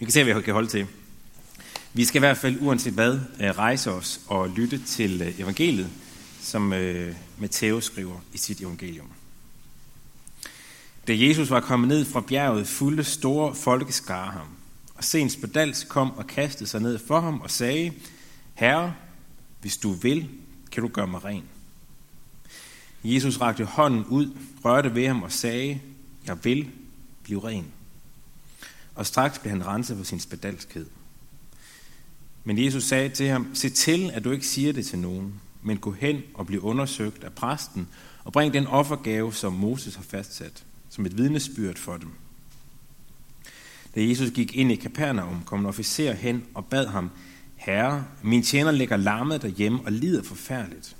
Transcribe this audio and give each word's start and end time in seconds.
Vi 0.00 0.04
kan 0.04 0.12
se, 0.12 0.24
hvad 0.24 0.34
vi 0.34 0.42
kan 0.42 0.54
holde 0.54 0.68
til. 0.68 0.86
Vi 1.92 2.04
skal 2.04 2.18
i 2.18 2.24
hvert 2.26 2.36
fald, 2.36 2.56
uanset 2.60 2.92
hvad, 2.92 3.20
øh, 3.40 3.50
rejse 3.50 3.90
os 3.90 4.20
og 4.26 4.48
lytte 4.48 4.78
til 4.78 5.22
øh, 5.22 5.40
evangeliet, 5.40 5.90
som 6.40 6.72
øh, 6.72 7.14
Matthæus 7.38 7.84
skriver 7.84 8.20
i 8.32 8.38
sit 8.38 8.60
evangelium. 8.60 9.08
Da 11.06 11.12
Jesus 11.16 11.50
var 11.50 11.60
kommet 11.60 11.88
ned 11.88 12.04
fra 12.04 12.20
bjerget, 12.20 12.66
fulgte 12.66 13.04
store 13.04 13.54
folkeskare 13.54 14.30
ham. 14.32 14.46
Og 14.94 15.04
sens 15.04 15.36
pedals 15.36 15.84
kom 15.84 16.10
og 16.10 16.26
kastede 16.26 16.68
sig 16.68 16.80
ned 16.80 16.98
for 17.06 17.20
ham 17.20 17.40
og 17.40 17.50
sagde, 17.50 17.92
Herre, 18.54 18.94
hvis 19.60 19.76
du 19.76 19.92
vil, 19.92 20.28
kan 20.72 20.82
du 20.82 20.88
gøre 20.88 21.06
mig 21.06 21.24
ren. 21.24 21.44
Jesus 23.04 23.40
rakte 23.40 23.64
hånden 23.64 24.04
ud, 24.04 24.30
rørte 24.64 24.94
ved 24.94 25.06
ham 25.06 25.22
og 25.22 25.32
sagde, 25.32 25.80
Jeg 26.26 26.44
vil 26.44 26.70
blive 27.22 27.44
ren. 27.44 27.66
Og 28.94 29.06
straks 29.06 29.38
blev 29.38 29.50
han 29.50 29.66
renset 29.66 29.96
for 29.96 30.04
sin 30.04 30.20
spedalskhed. 30.20 30.86
Men 32.44 32.64
Jesus 32.64 32.84
sagde 32.84 33.08
til 33.08 33.28
ham, 33.28 33.54
Se 33.54 33.70
til, 33.70 34.10
at 34.14 34.24
du 34.24 34.30
ikke 34.30 34.46
siger 34.46 34.72
det 34.72 34.86
til 34.86 34.98
nogen, 34.98 35.34
men 35.62 35.78
gå 35.78 35.92
hen 35.92 36.22
og 36.34 36.46
bliv 36.46 36.64
undersøgt 36.64 37.24
af 37.24 37.32
præsten, 37.32 37.88
og 38.24 38.32
bring 38.32 38.52
den 38.52 38.66
offergave, 38.66 39.34
som 39.34 39.52
Moses 39.52 39.94
har 39.94 40.02
fastsat, 40.02 40.64
som 40.90 41.06
et 41.06 41.16
vidnesbyrd 41.16 41.76
for 41.76 41.96
dem. 41.96 42.10
Da 43.94 44.04
Jesus 44.04 44.30
gik 44.30 44.56
ind 44.56 44.72
i 44.72 44.76
Kapernaum, 44.76 45.42
kom 45.46 45.60
en 45.60 45.66
officer 45.66 46.12
hen 46.12 46.44
og 46.54 46.64
bad 46.64 46.86
ham, 46.86 47.10
Herre, 47.56 48.04
min 48.22 48.42
tjener 48.42 48.70
ligger 48.70 48.96
lammet 48.96 49.42
derhjemme 49.42 49.80
og 49.84 49.92
lider 49.92 50.22
forfærdeligt. 50.22 50.96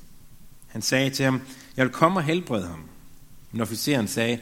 Han 0.67 0.83
sagde 0.83 1.11
til 1.11 1.25
ham, 1.25 1.41
jeg 1.77 1.85
vil 1.85 1.93
komme 1.93 2.19
og 2.19 2.25
helbrede 2.25 2.67
ham. 2.67 2.85
Men 3.53 3.61
officeren 3.61 4.09
sagde, 4.09 4.39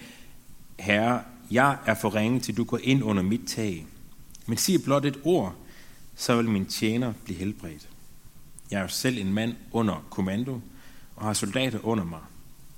Herre, 0.79 1.23
jeg 1.51 1.77
er 1.87 1.95
for 1.95 2.15
ringe 2.15 2.41
til 2.41 2.57
du 2.57 2.65
går 2.65 2.79
ind 2.83 3.05
under 3.05 3.23
mit 3.23 3.41
tag. 3.47 3.87
Men 4.47 4.59
sig 4.59 4.83
blot 4.85 5.05
et 5.05 5.19
ord, 5.25 5.55
så 6.17 6.37
vil 6.37 6.49
min 6.49 6.67
tjener 6.67 7.13
blive 7.25 7.39
helbredt. 7.39 7.89
Jeg 8.71 8.79
er 8.79 8.83
jo 8.83 8.89
selv 8.89 9.19
en 9.19 9.33
mand 9.33 9.55
under 9.73 10.07
kommando, 10.11 10.61
og 11.17 11.27
har 11.27 11.33
soldater 11.33 11.79
under 11.83 12.05
mig. 12.05 12.21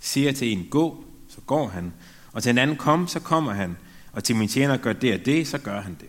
Siger 0.00 0.32
til 0.32 0.52
en, 0.52 0.66
gå, 0.70 1.04
så 1.28 1.40
går 1.46 1.68
han, 1.68 1.92
og 2.32 2.42
til 2.42 2.50
en 2.50 2.58
anden, 2.58 2.76
kom, 2.76 3.08
så 3.08 3.20
kommer 3.20 3.52
han, 3.52 3.76
og 4.12 4.24
til 4.24 4.36
min 4.36 4.48
tjener 4.48 4.76
gør 4.76 4.92
det 4.92 5.14
og 5.20 5.26
det, 5.26 5.48
så 5.48 5.58
gør 5.58 5.80
han 5.80 5.96
det. 6.00 6.08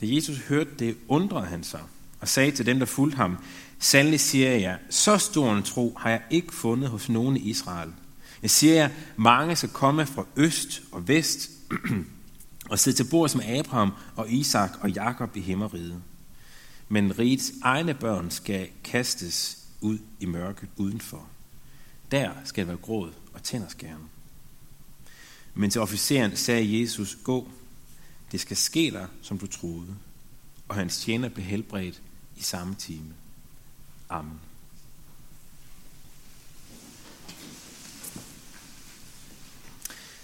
Da 0.00 0.14
Jesus 0.14 0.38
hørte 0.38 0.70
det, 0.78 0.96
undrede 1.08 1.46
han 1.46 1.64
sig, 1.64 1.80
og 2.20 2.28
sagde 2.28 2.50
til 2.50 2.66
dem, 2.66 2.78
der 2.78 2.86
fulgte 2.86 3.16
ham, 3.16 3.38
Sandelig 3.78 4.20
siger 4.20 4.56
jeg, 4.56 4.78
så 4.90 5.18
stor 5.18 5.52
en 5.52 5.62
tro 5.62 5.96
har 5.98 6.10
jeg 6.10 6.22
ikke 6.30 6.54
fundet 6.54 6.90
hos 6.90 7.08
nogen 7.08 7.36
i 7.36 7.40
Israel. 7.40 7.92
Jeg 8.42 8.50
siger 8.50 8.74
jer, 8.74 8.90
mange 9.16 9.56
skal 9.56 9.68
komme 9.68 10.06
fra 10.06 10.26
øst 10.36 10.82
og 10.92 11.08
vest 11.08 11.50
og 12.70 12.78
sidde 12.78 12.96
til 12.96 13.10
bord 13.10 13.28
som 13.28 13.40
Abraham 13.44 13.92
og 14.16 14.30
Isak 14.30 14.70
og 14.80 14.90
Jakob 14.90 15.36
i 15.36 15.40
himmeriget. 15.40 16.02
Men 16.88 17.18
rigets 17.18 17.52
egne 17.62 17.94
børn 17.94 18.30
skal 18.30 18.68
kastes 18.84 19.58
ud 19.80 19.98
i 20.20 20.26
mørket 20.26 20.68
udenfor. 20.76 21.28
Der 22.10 22.30
skal 22.44 22.64
der 22.64 22.66
være 22.66 22.76
gråd 22.76 23.12
og 23.34 23.42
tænderskærne. 23.42 24.04
Men 25.54 25.70
til 25.70 25.80
officeren 25.80 26.36
sagde 26.36 26.80
Jesus, 26.80 27.18
gå, 27.24 27.48
det 28.32 28.40
skal 28.40 28.56
ske 28.56 28.90
dig, 28.90 29.06
som 29.22 29.38
du 29.38 29.46
troede. 29.46 29.96
Og 30.68 30.74
hans 30.74 31.00
tjener 31.00 31.28
blev 31.28 31.44
helbredt 31.44 32.02
i 32.36 32.42
samme 32.42 32.74
time. 32.74 33.14
Amen. 34.08 34.40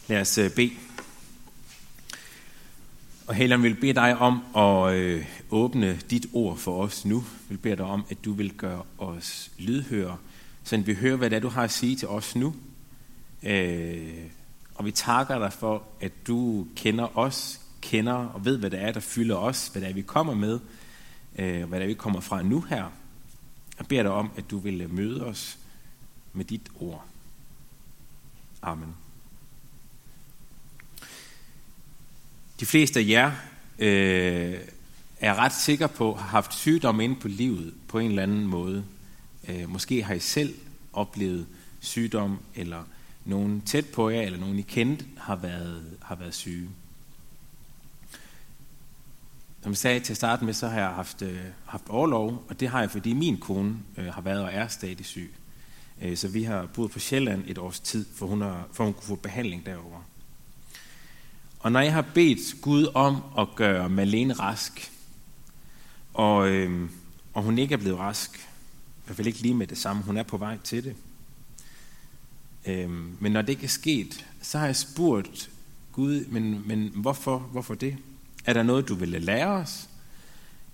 Lad 0.08 0.20
os 0.20 0.38
øh, 0.38 0.50
bede. 0.50 0.72
Og 3.26 3.34
Helen 3.34 3.62
vil 3.62 3.74
bede 3.74 3.92
dig 3.92 4.18
om 4.18 4.42
at 4.56 4.94
øh, 4.94 5.26
åbne 5.50 6.00
dit 6.10 6.26
ord 6.32 6.56
for 6.56 6.82
os 6.82 7.04
nu. 7.04 7.24
Vi 7.48 7.56
beder 7.56 7.76
dig 7.76 7.84
om, 7.84 8.04
at 8.10 8.24
du 8.24 8.32
vil 8.32 8.52
gøre 8.52 8.82
os 8.98 9.50
lydhøre, 9.58 10.16
så 10.64 10.76
vi 10.76 10.94
hører, 10.94 11.16
hvad 11.16 11.30
det 11.30 11.36
er, 11.36 11.40
du 11.40 11.48
har 11.48 11.62
at 11.62 11.70
sige 11.70 11.96
til 11.96 12.08
os 12.08 12.36
nu. 12.36 12.54
Øh, 13.42 14.24
og 14.74 14.84
vi 14.84 14.90
takker 14.90 15.38
dig 15.38 15.52
for, 15.52 15.82
at 16.00 16.12
du 16.26 16.66
kender 16.76 17.18
os, 17.18 17.60
kender 17.80 18.14
og 18.14 18.44
ved, 18.44 18.58
hvad 18.58 18.70
det 18.70 18.82
er, 18.82 18.92
der 18.92 19.00
fylder 19.00 19.36
os, 19.36 19.68
hvad 19.68 19.82
det 19.82 19.90
er, 19.90 19.94
vi 19.94 20.02
kommer 20.02 20.34
med, 20.34 20.60
øh, 21.38 21.64
hvad 21.64 21.78
det 21.78 21.84
er, 21.84 21.88
vi 21.88 21.94
kommer 21.94 22.20
fra 22.20 22.42
nu 22.42 22.60
her. 22.60 22.84
Jeg 23.78 23.86
beder 23.86 24.02
dig 24.02 24.12
om, 24.12 24.30
at 24.36 24.50
du 24.50 24.58
vil 24.58 24.88
møde 24.90 25.24
os 25.24 25.58
med 26.32 26.44
dit 26.44 26.68
ord. 26.80 27.04
Amen. 28.62 29.03
De 32.60 32.66
fleste 32.66 33.00
af 33.00 33.04
jer 33.08 33.32
øh, 33.78 34.58
er 35.20 35.34
ret 35.34 35.52
sikre 35.52 35.88
på, 35.88 36.14
har 36.14 36.26
haft 36.26 36.54
sygdom 36.54 37.00
inde 37.00 37.16
på 37.20 37.28
livet 37.28 37.74
på 37.88 37.98
en 37.98 38.08
eller 38.08 38.22
anden 38.22 38.46
måde. 38.46 38.84
Øh, 39.48 39.68
måske 39.68 40.02
har 40.02 40.14
I 40.14 40.20
selv 40.20 40.54
oplevet 40.92 41.46
sygdom, 41.80 42.38
eller 42.54 42.82
nogen 43.24 43.60
tæt 43.60 43.86
på 43.86 44.10
jer, 44.10 44.20
eller 44.20 44.38
nogen 44.38 44.58
I 44.58 44.62
kendte, 44.62 45.04
har 45.16 45.36
været, 45.36 45.84
har 46.02 46.14
været 46.14 46.34
syge. 46.34 46.68
Som 49.62 49.70
jeg 49.70 49.76
sagde 49.76 50.00
til 50.00 50.12
at 50.12 50.16
starte 50.16 50.44
med, 50.44 50.52
så 50.52 50.68
har 50.68 50.80
jeg 50.80 50.88
haft, 50.88 51.22
øh, 51.22 51.40
haft 51.66 51.88
overlov, 51.88 52.44
og 52.48 52.60
det 52.60 52.68
har 52.68 52.80
jeg, 52.80 52.90
fordi 52.90 53.12
min 53.12 53.38
kone 53.38 53.76
øh, 53.96 54.06
har 54.06 54.20
været 54.20 54.42
og 54.42 54.50
er 54.52 54.68
stadig 54.68 55.06
syg. 55.06 55.34
Øh, 56.02 56.16
så 56.16 56.28
vi 56.28 56.42
har 56.42 56.66
boet 56.66 56.90
på 56.90 56.98
Sjælland 56.98 57.44
et 57.46 57.58
års 57.58 57.80
tid, 57.80 58.06
for 58.14 58.26
hun, 58.26 58.40
har, 58.40 58.68
for 58.72 58.84
hun 58.84 58.92
kunne 58.92 59.06
få 59.06 59.14
behandling 59.14 59.66
derovre. 59.66 60.02
Og 61.64 61.72
når 61.72 61.80
jeg 61.80 61.92
har 61.92 62.06
bedt 62.14 62.60
Gud 62.62 62.88
om 62.94 63.22
at 63.38 63.48
gøre 63.56 63.88
Malene 63.88 64.34
rask, 64.34 64.92
og, 66.14 66.48
øh, 66.50 66.90
og 67.34 67.42
hun 67.42 67.58
ikke 67.58 67.72
er 67.72 67.78
blevet 67.78 67.98
rask, 67.98 68.38
i 68.38 69.02
hvert 69.04 69.16
fald 69.16 69.26
ikke 69.26 69.42
lige 69.42 69.54
med 69.54 69.66
det 69.66 69.78
samme, 69.78 70.02
hun 70.02 70.16
er 70.16 70.22
på 70.22 70.36
vej 70.36 70.58
til 70.64 70.84
det. 70.84 70.94
Øh, 72.66 72.90
men 73.20 73.32
når 73.32 73.42
det 73.42 73.48
ikke 73.48 73.64
er 73.64 73.68
sket, 73.68 74.26
så 74.42 74.58
har 74.58 74.66
jeg 74.66 74.76
spurgt 74.76 75.50
Gud, 75.92 76.24
men, 76.26 76.68
men 76.68 76.90
hvorfor, 76.94 77.38
hvorfor 77.38 77.74
det? 77.74 77.96
Er 78.44 78.52
der 78.52 78.62
noget, 78.62 78.88
du 78.88 78.94
vil 78.94 79.08
lære 79.08 79.48
os? 79.48 79.88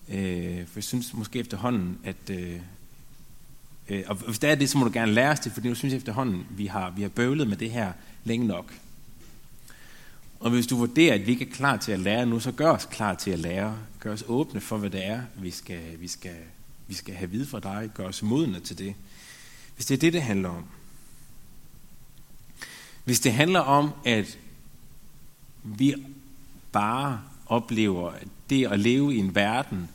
Øh, 0.09 0.67
for 0.67 0.73
jeg 0.77 0.85
synes 0.85 1.15
måske 1.15 1.39
efterhånden, 1.39 1.99
at... 2.05 2.31
Øh, 2.31 2.61
øh, 3.89 4.05
og 4.07 4.17
hvis 4.17 4.39
der 4.39 4.49
er 4.49 4.55
det, 4.55 4.71
så 4.71 4.79
må 4.79 4.85
du 4.85 4.93
gerne 4.93 5.13
lære 5.13 5.31
os 5.31 5.41
det, 5.41 5.53
for 5.53 5.61
nu 5.61 5.75
synes 5.75 5.93
jeg 5.93 5.99
efterhånden, 5.99 6.47
vi 6.51 6.67
har, 6.67 6.91
vi 6.91 7.03
har 7.03 7.09
bøvlet 7.09 7.49
med 7.49 7.57
det 7.57 7.71
her 7.71 7.93
længe 8.25 8.47
nok. 8.47 8.75
Og 10.41 10.51
hvis 10.51 10.67
du 10.67 10.77
vurderer, 10.77 11.15
at 11.15 11.27
vi 11.27 11.33
ikke 11.33 11.45
er 11.45 11.51
klar 11.51 11.77
til 11.77 11.93
at 11.93 11.99
lære 12.01 12.27
nu, 12.27 12.41
så 12.41 12.53
gør 12.53 12.71
os 12.71 12.89
klar 12.91 13.15
til 13.15 13.31
at 13.31 13.39
lære. 13.39 13.79
Gør 14.01 14.13
os 14.13 14.25
åbne 14.29 14.61
for, 14.61 14.77
hvad 14.77 14.91
det 14.91 15.07
er, 15.07 15.23
vi 15.37 15.51
skal, 15.51 16.01
vi 16.01 16.09
skal, 16.09 16.37
vi 16.87 16.95
skal 16.95 17.15
have 17.15 17.31
vid 17.31 17.47
fra 17.47 17.61
dig. 17.61 17.91
Gør 17.95 18.05
os 18.05 18.23
modne 18.23 18.61
til 18.61 18.79
det. 18.79 18.95
Hvis 19.75 19.87
det 19.87 19.95
er 19.95 19.99
det, 19.99 20.13
det 20.13 20.23
handler 20.23 20.49
om. 20.49 20.65
Hvis 23.05 23.21
det 23.21 23.33
handler 23.33 23.61
om, 23.61 23.91
at 24.05 24.39
vi 25.63 25.95
bare 26.73 27.21
oplever 27.47 28.13
det 28.51 28.67
at 28.67 28.81
leve 28.81 29.15
i 29.15 29.19
en 29.19 29.35
verden, 29.35 29.89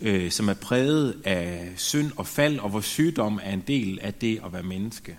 øh, 0.00 0.30
som 0.30 0.48
er 0.48 0.54
præget 0.54 1.22
af 1.24 1.72
synd 1.76 2.12
og 2.16 2.26
fald, 2.26 2.58
og 2.58 2.70
hvor 2.70 2.80
sygdom 2.80 3.40
er 3.42 3.52
en 3.52 3.64
del 3.66 3.98
af 4.02 4.14
det 4.14 4.40
at 4.44 4.52
være 4.52 4.62
menneske. 4.62 5.18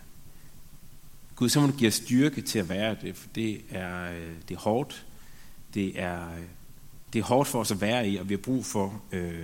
Gud, 1.36 1.50
så 1.50 1.62
må 1.62 1.68
du 1.68 1.74
give 1.74 1.88
os 1.88 1.94
styrke 1.94 2.42
til 2.42 2.60
at 2.60 2.70
være 2.70 2.98
det, 3.02 3.16
for 3.16 3.28
det 3.36 3.62
er, 3.70 4.12
øh, 4.12 4.32
det 4.50 4.56
er 4.56 4.60
hårdt. 4.60 5.06
Det 5.74 6.00
er, 6.00 6.32
øh, 6.32 6.44
det 7.14 7.20
er 7.20 7.24
hårdt 7.24 7.50
for 7.50 7.60
os 7.60 7.72
at 7.72 7.82
være 7.82 8.10
i, 8.10 8.16
og 8.16 8.30
vi 8.30 8.34
har 8.34 8.42
brug 8.42 8.66
for, 8.66 9.02
øh, 9.12 9.44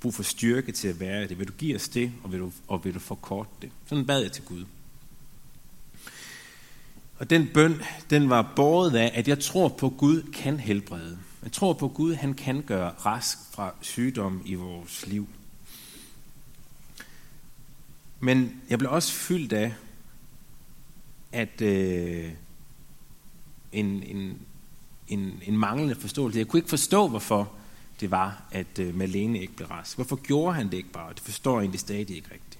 brug 0.00 0.14
for 0.14 0.22
styrke 0.22 0.72
til 0.72 0.88
at 0.88 1.00
være 1.00 1.24
i 1.24 1.26
det. 1.26 1.38
Vil 1.38 1.48
du 1.48 1.52
give 1.52 1.76
os 1.76 1.88
det, 1.88 2.12
og 2.22 2.32
vil 2.32 2.40
du, 2.40 2.52
og 2.68 2.84
vil 2.84 2.94
du 2.94 2.98
forkorte 2.98 3.50
det? 3.62 3.70
Sådan 3.86 4.06
bad 4.06 4.22
jeg 4.22 4.32
til 4.32 4.44
Gud. 4.44 4.64
Og 7.18 7.30
den 7.30 7.48
bøn, 7.54 7.82
den 8.10 8.30
var 8.30 8.52
båret 8.56 8.96
af, 8.96 9.12
at 9.14 9.28
jeg 9.28 9.38
tror 9.38 9.68
på, 9.68 9.86
at 9.86 9.96
Gud 9.96 10.22
kan 10.32 10.60
helbrede. 10.60 11.18
Jeg 11.42 11.52
tror 11.52 11.72
på, 11.72 11.86
at 11.86 11.94
Gud 11.94 12.14
han 12.14 12.34
kan 12.34 12.62
gøre 12.62 12.90
rask 12.90 13.38
fra 13.52 13.74
sygdom 13.80 14.42
i 14.44 14.54
vores 14.54 15.06
liv. 15.06 15.28
Men 18.20 18.62
jeg 18.70 18.78
blev 18.78 18.90
også 18.90 19.12
fyldt 19.12 19.52
af, 19.52 19.74
at 21.34 21.60
øh, 21.60 22.30
en, 23.72 24.02
en, 24.02 24.38
en, 25.08 25.42
en 25.42 25.58
manglende 25.58 25.94
forståelse. 25.94 26.38
Jeg 26.38 26.46
kunne 26.46 26.58
ikke 26.58 26.68
forstå, 26.68 27.08
hvorfor 27.08 27.52
det 28.00 28.10
var, 28.10 28.42
at 28.50 28.78
øh, 28.78 28.96
Malene 28.96 29.40
ikke 29.40 29.56
blev 29.56 29.68
rask. 29.68 29.96
Hvorfor 29.96 30.16
gjorde 30.16 30.54
han 30.54 30.70
det 30.70 30.76
ikke 30.76 30.92
bare? 30.92 31.14
Det 31.14 31.22
forstår 31.22 31.52
jeg 31.52 31.60
egentlig 31.62 31.80
stadig 31.80 32.16
ikke 32.16 32.28
rigtigt. 32.32 32.58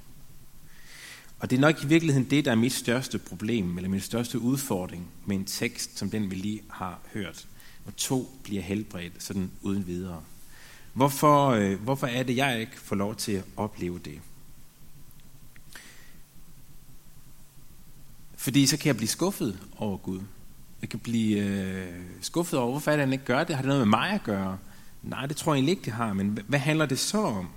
Og 1.39 1.51
det 1.51 1.57
er 1.57 1.61
nok 1.61 1.83
i 1.83 1.87
virkeligheden 1.87 2.31
det, 2.31 2.45
der 2.45 2.51
er 2.51 2.55
mit 2.55 2.73
største 2.73 3.19
problem, 3.19 3.77
eller 3.79 3.91
min 3.91 4.01
største 4.01 4.39
udfordring 4.39 5.07
med 5.27 5.37
en 5.37 5.45
tekst, 5.45 5.99
som 5.99 6.11
den 6.11 6.31
vi 6.31 6.35
lige 6.35 6.63
har 6.71 6.99
hørt. 7.13 7.47
Hvor 7.83 7.93
to 7.97 8.31
bliver 8.45 8.63
helbredt 8.63 9.23
sådan 9.23 9.51
uden 9.63 9.87
videre. 9.87 10.23
Hvorfor, 10.93 11.49
øh, 11.49 11.81
hvorfor 11.81 12.07
er 12.07 12.23
det, 12.23 12.37
jeg 12.37 12.61
ikke 12.61 12.81
får 12.81 12.97
lov 12.97 13.15
til 13.15 13.33
at 13.33 13.45
opleve 13.57 13.99
det? 13.99 14.21
Fordi 18.45 18.67
så 18.67 18.77
kan 18.77 18.87
jeg 18.87 18.97
blive 18.97 19.09
skuffet 19.09 19.59
over 19.77 19.97
Gud. 19.97 20.21
Jeg 20.81 20.89
kan 20.89 20.99
blive 20.99 21.39
øh, 21.39 21.89
skuffet 22.21 22.59
over, 22.59 22.71
hvorfor 22.71 22.91
er 22.91 22.97
det, 22.97 23.07
han 23.07 23.13
ikke 23.13 23.25
gør 23.25 23.45
det? 23.45 23.57
Har 23.57 23.63
det 23.63 23.69
noget 23.69 23.81
med 23.81 23.99
mig 23.99 24.11
at 24.11 24.23
gøre? 24.23 24.59
Nej, 25.03 25.27
det 25.27 25.37
tror 25.37 25.53
jeg 25.53 25.57
egentlig 25.57 25.71
ikke, 25.71 25.85
det 25.85 25.93
har, 25.93 26.13
men 26.13 26.39
hvad 26.47 26.59
handler 26.59 26.87
det 26.87 26.99
så 26.99 27.19
om? 27.19 27.49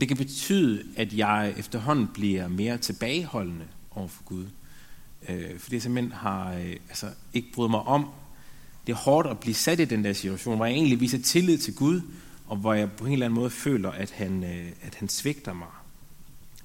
Det 0.00 0.08
kan 0.08 0.16
betyde, 0.16 0.82
at 0.96 1.12
jeg 1.12 1.54
efterhånden 1.56 2.08
bliver 2.14 2.48
mere 2.48 2.78
tilbageholdende 2.78 3.64
over 3.90 4.08
for 4.08 4.24
Gud. 4.24 4.46
Øh, 5.28 5.58
fordi 5.58 5.74
jeg 5.74 5.82
simpelthen 5.82 6.12
har 6.12 6.52
øh, 6.54 6.76
altså, 6.88 7.06
ikke 7.34 7.52
brudt 7.52 7.70
mig 7.70 7.80
om. 7.80 8.06
Det 8.86 8.92
er 8.92 8.96
hårdt 8.96 9.28
at 9.28 9.38
blive 9.38 9.54
sat 9.54 9.80
i 9.80 9.84
den 9.84 10.04
der 10.04 10.12
situation, 10.12 10.56
hvor 10.56 10.66
jeg 10.66 10.74
egentlig 10.74 11.00
viser 11.00 11.18
tillid 11.18 11.58
til 11.58 11.74
Gud, 11.74 12.00
og 12.46 12.56
hvor 12.56 12.74
jeg 12.74 12.92
på 12.92 13.06
en 13.06 13.12
eller 13.12 13.26
anden 13.26 13.40
måde 13.40 13.50
føler, 13.50 13.90
at 13.90 14.10
han, 14.10 14.44
øh, 14.44 14.72
at 14.82 14.94
han 14.94 15.08
svigter 15.08 15.52
mig. 15.52 15.68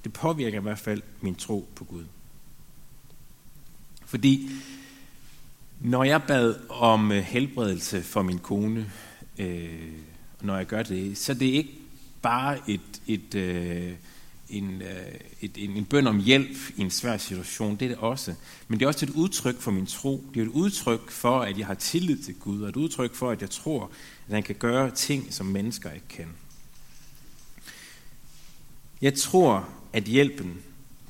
Det 0.04 0.14
påvirker 0.14 0.60
i 0.60 0.64
hvert 0.64 0.80
fald 0.80 1.02
min 1.22 1.36
tro 1.36 1.70
på 1.76 1.84
Gud. 1.84 2.06
Fordi 4.16 4.50
når 5.82 6.04
jeg 6.04 6.24
bad 6.24 6.56
om 6.70 7.12
øh, 7.12 7.24
helbredelse 7.24 8.02
for 8.04 8.22
min 8.22 8.40
kone, 8.40 8.92
øh, 9.38 9.70
når 10.42 10.58
jeg 10.58 10.66
gør 10.66 10.84
det, 10.84 11.18
så 11.18 11.34
det 11.34 11.50
er 11.50 11.54
ikke 11.54 11.74
bare 12.22 12.58
et, 12.68 13.02
et, 13.08 13.36
øh, 13.36 13.92
en, 14.50 14.82
øh, 14.82 15.16
et, 15.42 15.52
en, 15.56 15.78
en 15.78 15.86
bøn 15.86 16.08
om 16.08 16.20
hjælp 16.20 16.58
i 16.78 16.82
en 16.82 16.92
svær 16.92 17.18
situation, 17.18 17.76
det 17.76 17.86
er 17.86 17.90
det 17.90 17.98
også. 17.98 18.34
Men 18.68 18.80
det 18.80 18.86
er 18.86 18.88
også 18.88 19.06
et 19.06 19.10
udtryk 19.10 19.60
for 19.60 19.72
min 19.72 19.86
tro. 19.86 20.24
Det 20.34 20.40
er 20.40 20.46
et 20.46 20.52
udtryk 20.52 21.12
for, 21.12 21.40
at 21.40 21.58
jeg 21.58 21.68
har 21.68 21.74
tillid 21.74 22.18
til 22.18 22.36
Gud, 22.36 22.62
og 22.62 22.70
et 22.70 22.76
udtryk 22.76 23.16
for, 23.16 23.32
at 23.32 23.42
jeg 23.42 23.50
tror, 23.50 23.92
at 24.28 24.34
han 24.34 24.44
kan 24.44 24.56
gøre 24.56 24.92
ting, 24.92 25.34
som 25.34 25.46
mennesker 25.46 25.92
ikke 25.92 26.08
kan. 26.08 26.28
Jeg 29.02 29.14
tror, 29.14 29.70
at 29.94 30.04
hjælpen 30.04 30.62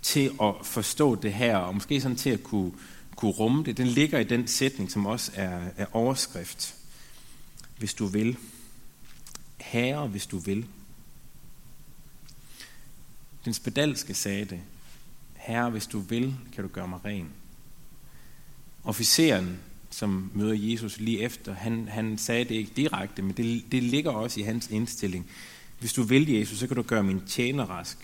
til 0.06 0.32
at 0.42 0.54
forstå 0.64 1.16
det 1.16 1.34
her, 1.34 1.58
og 1.58 1.74
måske 1.74 2.02
sådan 2.02 2.18
til 2.18 2.30
at 2.30 2.44
kunne, 2.44 2.72
kunne 3.16 3.32
rumme 3.32 3.64
det, 3.64 3.78
den 3.78 3.88
ligger 3.88 4.20
i 4.20 4.24
den 4.24 4.48
sætning, 4.48 4.92
som 4.92 5.06
også 5.06 5.32
er, 5.36 5.60
er 5.78 5.86
overskrift. 5.92 6.76
Hvis 7.78 7.94
du 7.94 8.06
vil. 8.06 8.38
Herre, 9.58 10.08
hvis 10.08 10.26
du 10.26 10.38
vil. 10.38 10.66
Den 13.46 13.54
spedalske 13.54 14.14
sagde 14.14 14.46
det. 14.46 14.60
Herre, 15.36 15.70
hvis 15.70 15.88
du 15.88 16.00
vil, 16.00 16.36
kan 16.54 16.64
du 16.64 16.70
gøre 16.70 16.88
mig 16.88 17.06
ren. 17.06 17.30
Officeren, 18.84 19.60
som 19.90 20.32
møder 20.34 20.54
Jesus 20.54 21.00
lige 21.00 21.20
efter, 21.20 21.54
han, 21.54 21.88
han 21.88 22.18
sagde 22.18 22.44
det 22.44 22.56
ikke 22.56 22.72
direkte, 22.76 23.22
men 23.22 23.32
det, 23.32 23.64
det 23.72 23.84
ligger 23.84 24.12
også 24.12 24.40
i 24.40 24.44
hans 24.44 24.68
indstilling. 24.68 25.30
Hvis 25.80 25.94
du 25.94 26.04
vil, 26.04 26.32
Jesus, 26.32 26.60
så 26.60 26.68
kan 26.68 26.76
du 26.76 26.82
gøre 26.82 27.04
min 27.04 27.22
tjener 27.28 27.66
rask. 27.66 27.98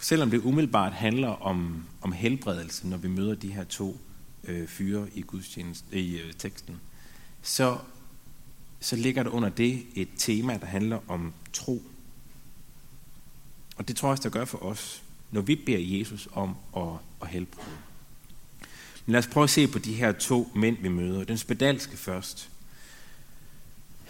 Selvom 0.00 0.30
det 0.30 0.40
umiddelbart 0.44 0.92
handler 0.92 1.28
om, 1.28 1.84
om 2.02 2.12
helbredelse, 2.12 2.88
når 2.88 2.96
vi 2.96 3.08
møder 3.08 3.34
de 3.34 3.52
her 3.52 3.64
to 3.64 4.00
øh, 4.44 4.68
fyre 4.68 5.08
i, 5.14 5.24
i 5.92 6.18
øh, 6.18 6.32
teksten, 6.32 6.80
så, 7.42 7.78
så 8.80 8.96
ligger 8.96 9.22
der 9.22 9.30
under 9.30 9.48
det 9.48 9.82
et 9.94 10.08
tema, 10.16 10.58
der 10.58 10.66
handler 10.66 10.98
om 11.08 11.32
tro. 11.52 11.82
Og 13.76 13.88
det 13.88 13.96
tror 13.96 14.08
jeg 14.08 14.10
også, 14.10 14.22
der 14.22 14.38
gør 14.38 14.44
for 14.44 14.62
os, 14.62 15.02
når 15.30 15.40
vi 15.40 15.54
beder 15.56 15.98
Jesus 15.98 16.28
om 16.32 16.56
at, 16.76 16.92
at 17.22 17.28
helbrede. 17.28 17.66
Men 19.06 19.12
lad 19.12 19.18
os 19.18 19.26
prøve 19.26 19.44
at 19.44 19.50
se 19.50 19.68
på 19.68 19.78
de 19.78 19.94
her 19.94 20.12
to 20.12 20.48
mænd, 20.54 20.76
vi 20.80 20.88
møder. 20.88 21.24
Den 21.24 21.38
spedalske 21.38 21.96
først. 21.96 22.50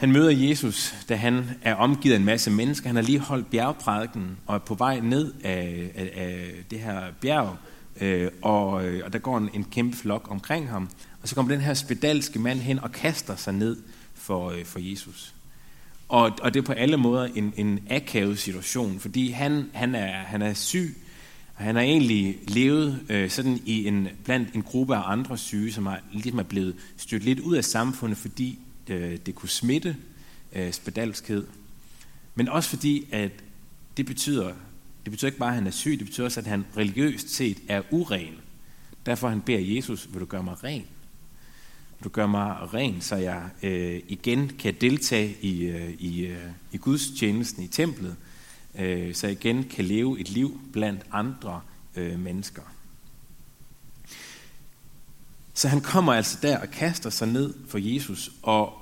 Han 0.00 0.12
møder 0.12 0.30
Jesus, 0.30 0.94
da 1.08 1.14
han 1.14 1.50
er 1.62 1.74
omgivet 1.74 2.14
af 2.14 2.18
en 2.18 2.24
masse 2.24 2.50
mennesker. 2.50 2.88
Han 2.88 2.96
har 2.96 3.02
lige 3.02 3.18
holdt 3.18 3.50
bjergprædiken 3.50 4.36
og 4.46 4.54
er 4.54 4.58
på 4.58 4.74
vej 4.74 5.00
ned 5.00 5.32
af, 5.44 5.90
af, 5.94 6.10
af 6.16 6.50
det 6.70 6.80
her 6.80 7.02
bjerg. 7.20 7.56
Øh, 8.00 8.30
og, 8.42 8.86
øh, 8.86 9.02
og 9.04 9.12
der 9.12 9.18
går 9.18 9.38
en, 9.38 9.50
en 9.54 9.64
kæmpe 9.64 9.96
flok 9.96 10.30
omkring 10.30 10.68
ham. 10.68 10.88
Og 11.22 11.28
så 11.28 11.34
kommer 11.34 11.52
den 11.52 11.60
her 11.60 11.74
spedalske 11.74 12.38
mand 12.38 12.58
hen 12.58 12.78
og 12.78 12.92
kaster 12.92 13.36
sig 13.36 13.54
ned 13.54 13.76
for, 14.14 14.50
øh, 14.50 14.64
for 14.64 14.78
Jesus. 14.78 15.34
Og, 16.08 16.32
og 16.42 16.54
det 16.54 16.60
er 16.60 16.66
på 16.66 16.72
alle 16.72 16.96
måder 16.96 17.28
en, 17.34 17.52
en 17.56 17.80
akavet 17.90 18.38
situation, 18.38 19.00
fordi 19.00 19.30
han, 19.30 19.70
han, 19.72 19.94
er, 19.94 20.12
han 20.12 20.42
er 20.42 20.54
syg, 20.54 20.96
og 21.56 21.64
han 21.64 21.74
har 21.74 21.82
egentlig 21.82 22.38
levet 22.48 23.00
øh, 23.08 23.30
sådan 23.30 23.60
i 23.66 23.86
en, 23.86 24.08
blandt 24.24 24.54
en 24.54 24.62
gruppe 24.62 24.96
af 24.96 25.12
andre 25.12 25.38
syge, 25.38 25.72
som 25.72 25.86
er, 25.86 25.96
ligesom 26.12 26.38
er 26.38 26.42
blevet 26.42 26.74
stødt 26.96 27.24
lidt 27.24 27.40
ud 27.40 27.56
af 27.56 27.64
samfundet, 27.64 28.18
fordi 28.18 28.58
øh, 28.88 29.18
det 29.26 29.34
kunne 29.34 29.48
smitte 29.48 29.96
øh, 30.52 30.72
spedalskhed. 30.72 31.46
Men 32.34 32.48
også 32.48 32.70
fordi, 32.70 33.08
at 33.12 33.32
det 33.96 34.06
betyder, 34.06 34.52
det 35.04 35.10
betyder 35.10 35.28
ikke 35.28 35.38
bare, 35.38 35.48
at 35.48 35.54
han 35.54 35.66
er 35.66 35.70
syg, 35.70 35.98
det 35.98 36.06
betyder 36.06 36.24
også, 36.24 36.40
at 36.40 36.46
han 36.46 36.64
religiøst 36.76 37.30
set 37.30 37.58
er 37.68 37.82
uren. 37.90 38.34
Derfor 39.06 39.28
han 39.28 39.40
beder 39.40 39.74
Jesus, 39.74 40.08
vil 40.12 40.20
du 40.20 40.26
gøre 40.26 40.42
mig 40.42 40.64
ren? 40.64 40.84
Du 42.04 42.08
gør 42.08 42.26
mig 42.26 42.74
ren, 42.74 43.00
så 43.00 43.16
jeg 43.16 43.48
øh, 43.62 44.00
igen 44.08 44.48
kan 44.58 44.74
deltage 44.80 45.36
i, 45.40 45.62
øh, 45.62 45.90
i, 45.98 46.26
øh, 46.26 46.46
i 46.72 46.76
Guds 46.76 47.10
tjenesten 47.18 47.64
i 47.64 47.68
templet, 47.68 48.16
øh, 48.78 49.14
så 49.14 49.26
jeg 49.26 49.36
igen 49.44 49.64
kan 49.64 49.84
leve 49.84 50.20
et 50.20 50.30
liv 50.30 50.60
blandt 50.72 51.02
andre 51.12 51.60
øh, 51.96 52.18
mennesker. 52.18 52.62
Så 55.60 55.68
han 55.68 55.80
kommer 55.80 56.12
altså 56.12 56.38
der 56.42 56.58
og 56.58 56.70
kaster 56.70 57.10
sig 57.10 57.28
ned 57.28 57.54
for 57.68 57.78
Jesus, 57.78 58.30
og 58.42 58.72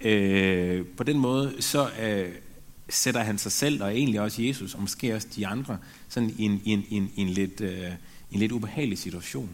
øh, 0.00 0.86
på 0.86 1.04
den 1.04 1.18
måde 1.18 1.54
så 1.60 1.90
øh, 2.02 2.28
sætter 2.88 3.20
han 3.20 3.38
sig 3.38 3.52
selv, 3.52 3.82
og 3.82 3.96
egentlig 3.96 4.20
også 4.20 4.42
Jesus, 4.42 4.74
og 4.74 4.80
måske 4.80 5.14
også 5.14 5.28
de 5.36 5.46
andre, 5.46 5.78
sådan 6.08 6.34
i 6.38 6.44
en, 6.44 6.62
i 6.64 6.70
en, 6.70 6.84
i 6.88 6.96
en, 6.96 7.10
i 7.16 7.20
en, 7.20 7.28
lidt, 7.28 7.60
øh, 7.60 7.90
en 8.32 8.38
lidt 8.38 8.52
ubehagelig 8.52 8.98
situation. 8.98 9.50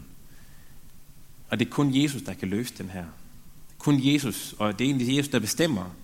Og 1.49 1.59
det 1.59 1.65
er 1.65 1.69
kun 1.69 2.01
Jesus, 2.01 2.21
der 2.21 2.33
kan 2.33 2.47
løse 2.47 2.73
den 2.77 2.89
her. 2.89 3.05
Kun 3.77 3.99
Jesus, 4.01 4.55
og 4.59 4.79
det 4.79 4.85
er 4.85 4.89
egentlig 4.89 5.17
Jesus, 5.17 5.31
der 5.31 5.39
bestemmer, 5.39 5.95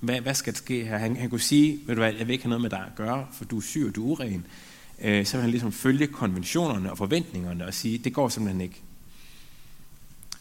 hvad, 0.00 0.20
hvad 0.20 0.34
skal 0.34 0.52
der 0.52 0.58
ske 0.58 0.84
her. 0.84 0.98
Han, 0.98 1.16
han 1.16 1.30
kunne 1.30 1.40
sige, 1.40 1.80
ved 1.86 1.94
du 1.94 2.00
hvad, 2.00 2.12
jeg 2.12 2.26
vil 2.26 2.32
ikke 2.32 2.44
have 2.44 2.50
noget 2.50 2.62
med 2.62 2.70
dig 2.70 2.84
at 2.86 2.94
gøre, 2.96 3.26
for 3.32 3.44
du 3.44 3.56
er 3.56 3.62
syg 3.62 3.84
og 3.88 3.94
du 3.94 4.02
er 4.02 4.10
uren. 4.10 4.46
Øh, 5.00 5.26
så 5.26 5.36
vil 5.36 5.42
han 5.42 5.50
ligesom 5.50 5.72
følge 5.72 6.06
konventionerne 6.06 6.90
og 6.90 6.98
forventningerne 6.98 7.66
og 7.66 7.74
sige, 7.74 7.98
det 7.98 8.12
går 8.12 8.28
simpelthen 8.28 8.60
ikke. 8.60 8.82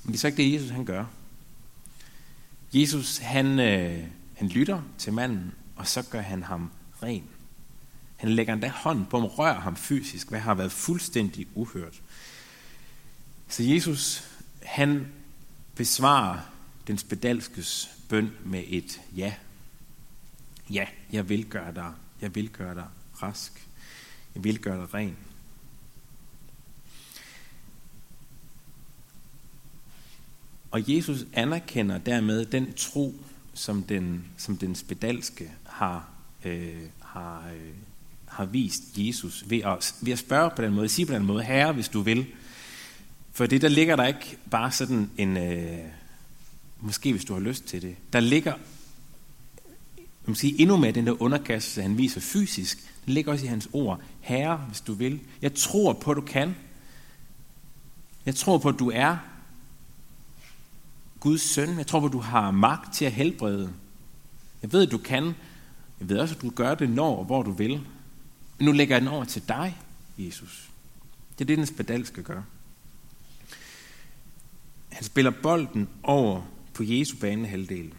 Men 0.04 0.12
det 0.12 0.18
er 0.18 0.20
så 0.20 0.28
ikke 0.28 0.44
det, 0.44 0.54
Jesus 0.54 0.70
han 0.70 0.86
gør. 0.86 1.06
Jesus, 2.74 3.18
han, 3.18 3.60
øh, 3.60 4.08
han 4.36 4.48
lytter 4.48 4.82
til 4.98 5.14
manden, 5.14 5.52
og 5.76 5.88
så 5.88 6.02
gør 6.02 6.22
han 6.22 6.44
ham 6.44 6.72
ren. 7.04 7.24
Han 8.16 8.30
lægger 8.30 8.54
endda 8.54 8.70
hånden 8.70 9.06
på 9.06 9.20
ham, 9.20 9.28
rører 9.28 9.60
ham 9.60 9.76
fysisk, 9.76 10.30
hvad 10.30 10.40
har 10.40 10.54
været 10.54 10.72
fuldstændig 10.72 11.48
uhørt. 11.56 12.02
Så 13.48 13.64
Jesus, 13.64 14.24
han 14.64 15.08
besvarer 15.76 16.40
den 16.88 16.98
spedalskes 16.98 17.90
bøn 18.10 18.32
med 18.46 18.64
et 18.68 19.02
ja. 19.16 19.34
Ja, 20.70 20.86
jeg 21.12 21.30
vil 21.30 21.46
gøre 21.46 21.74
dig, 21.76 21.94
jeg 22.22 22.36
vil 22.36 22.50
gøre 22.50 22.76
dig 22.76 22.86
rask. 23.22 23.68
Jeg 24.36 24.44
vil 24.44 24.60
gøre 24.60 24.82
dig 24.82 24.94
ren. 24.94 25.18
Og 30.72 30.96
Jesus 30.96 31.26
anerkender 31.34 31.98
dermed 31.98 32.46
den 32.46 32.74
tro, 32.74 33.16
som 33.54 33.84
den, 33.84 34.26
som 34.38 34.58
den 34.58 34.76
spedalske 34.76 35.52
har, 35.66 36.10
øh, 36.46 36.76
har, 37.02 37.50
øh, 37.56 37.74
har 38.26 38.46
vist 38.46 38.84
Jesus 38.98 39.44
ved 39.48 39.62
at, 39.62 39.96
ved 40.02 40.14
at 40.14 40.20
spørge 40.20 40.52
på 40.56 40.62
den 40.62 40.74
måde, 40.74 40.90
sige 40.90 41.06
på 41.06 41.14
den 41.14 41.26
måde, 41.26 41.44
Herre, 41.44 41.74
hvis 41.74 41.90
du 41.90 42.02
vil, 42.02 42.26
for 43.32 43.46
det, 43.46 43.62
der 43.62 43.68
ligger 43.68 43.96
der 43.96 44.06
ikke 44.06 44.38
bare 44.52 44.72
sådan 44.72 45.10
en, 45.18 45.38
øh, 45.38 45.80
måske 46.80 47.12
hvis 47.12 47.26
du 47.26 47.34
har 47.34 47.40
lyst 47.40 47.66
til 47.66 47.82
det, 47.82 47.96
der 48.14 48.20
ligger 48.20 48.54
man 50.30 50.36
sige, 50.36 50.62
endnu 50.62 50.78
mere 50.78 50.92
den 50.92 51.08
der 51.08 51.22
underkastelse, 51.22 51.82
han 51.82 51.98
viser 51.98 52.22
fysisk, 52.22 52.78
den 53.06 53.14
ligger 53.14 53.32
også 53.32 53.46
i 53.46 53.48
hans 53.48 53.70
ord. 53.74 54.02
Herre, 54.20 54.58
hvis 54.58 54.82
du 54.82 54.94
vil. 54.94 55.20
Jeg 55.42 55.54
tror 55.54 55.94
på, 55.94 56.14
du 56.14 56.22
kan. 56.22 56.56
Jeg 58.26 58.36
tror 58.36 58.58
på, 58.58 58.70
at 58.70 58.80
du 58.80 58.92
er 58.92 59.18
Guds 61.20 61.42
søn. 61.42 61.78
Jeg 61.78 61.88
tror 61.88 62.00
på, 62.00 62.06
at 62.06 62.12
du 62.12 62.20
har 62.20 62.52
magt 62.52 62.94
til 62.94 63.06
at 63.06 63.12
helbrede. 63.12 63.74
Jeg 64.62 64.74
ved, 64.74 64.86
at 64.86 64.92
du 64.92 64.98
kan. 64.98 65.26
Jeg 66.00 66.10
ved 66.10 66.18
også, 66.18 66.36
at 66.36 66.42
du 66.42 66.50
gør 66.50 66.76
det 66.76 66.90
når 66.90 67.18
og 67.18 67.26
hvor 67.26 67.44
du 67.44 67.52
vil. 67.52 67.82
Men 68.58 68.66
nu 68.66 68.72
lægger 68.72 68.96
jeg 68.96 69.02
den 69.02 69.10
over 69.10 69.26
til 69.26 69.48
dig, 69.48 69.78
Jesus. 70.18 70.70
Det 71.38 71.42
er 71.42 71.46
det, 71.46 71.58
den 71.58 71.66
spedal 71.66 72.06
skal 72.06 72.24
gøre. 72.24 72.44
Han 74.90 75.04
spiller 75.04 75.32
bolden 75.32 75.90
over 76.04 76.42
på 76.74 76.84
Jesu 76.84 77.18
banehalvdel. 77.18 77.94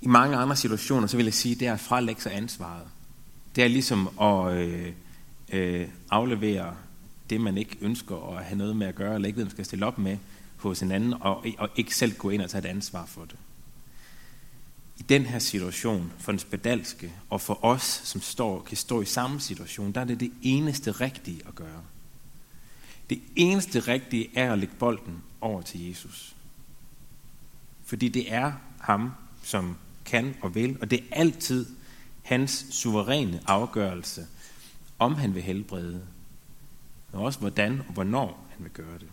I 0.00 0.06
mange 0.06 0.36
andre 0.36 0.56
situationer, 0.56 1.06
så 1.06 1.16
vil 1.16 1.24
jeg 1.26 1.34
sige, 1.34 1.54
det 1.54 1.68
er 1.68 1.72
at 1.72 1.80
frelægge 1.80 2.22
sig 2.22 2.36
ansvaret. 2.36 2.86
Det 3.56 3.64
er 3.64 3.68
ligesom 3.68 4.18
at 4.20 4.52
øh, 4.52 4.92
øh, 5.52 5.88
aflevere 6.10 6.76
det, 7.32 7.40
man 7.40 7.58
ikke 7.58 7.76
ønsker 7.80 8.36
at 8.36 8.44
have 8.44 8.58
noget 8.58 8.76
med 8.76 8.86
at 8.86 8.94
gøre, 8.94 9.14
eller 9.14 9.26
ikke 9.26 9.36
ved, 9.36 9.44
man 9.44 9.50
skal 9.50 9.64
stille 9.64 9.86
op 9.86 9.98
med 9.98 10.18
hos 10.56 10.80
hinanden, 10.80 11.14
og, 11.20 11.46
og 11.58 11.68
ikke 11.76 11.96
selv 11.96 12.14
gå 12.16 12.30
ind 12.30 12.42
og 12.42 12.50
tage 12.50 12.64
et 12.64 12.68
ansvar 12.68 13.06
for 13.06 13.24
det. 13.24 13.36
I 14.98 15.02
den 15.02 15.26
her 15.26 15.38
situation, 15.38 16.12
for 16.18 16.32
den 16.32 16.38
spedalske, 16.38 17.12
og 17.30 17.40
for 17.40 17.64
os, 17.64 17.82
som 17.82 18.20
står, 18.20 18.62
kan 18.62 18.76
stå 18.76 19.02
i 19.02 19.04
samme 19.04 19.40
situation, 19.40 19.92
der 19.92 20.00
er 20.00 20.04
det 20.04 20.20
det 20.20 20.32
eneste 20.42 20.92
rigtige 20.92 21.40
at 21.48 21.54
gøre. 21.54 21.82
Det 23.10 23.22
eneste 23.36 23.80
rigtige 23.80 24.30
er 24.34 24.52
at 24.52 24.58
lægge 24.58 24.74
bolden 24.78 25.22
over 25.40 25.62
til 25.62 25.88
Jesus. 25.88 26.36
Fordi 27.84 28.08
det 28.08 28.32
er 28.32 28.52
ham, 28.80 29.10
som 29.42 29.76
kan 30.04 30.34
og 30.40 30.54
vil, 30.54 30.78
og 30.80 30.90
det 30.90 30.98
er 30.98 31.04
altid 31.12 31.66
hans 32.22 32.66
suveræne 32.70 33.40
afgørelse, 33.46 34.26
om 34.98 35.14
han 35.14 35.34
vil 35.34 35.42
helbrede, 35.42 36.02
men 37.12 37.20
også 37.20 37.38
hvordan 37.38 37.82
og 37.88 37.94
hvornår 37.94 38.46
han 38.50 38.64
vil 38.64 38.72
gøre 38.72 38.98
det. 38.98 39.08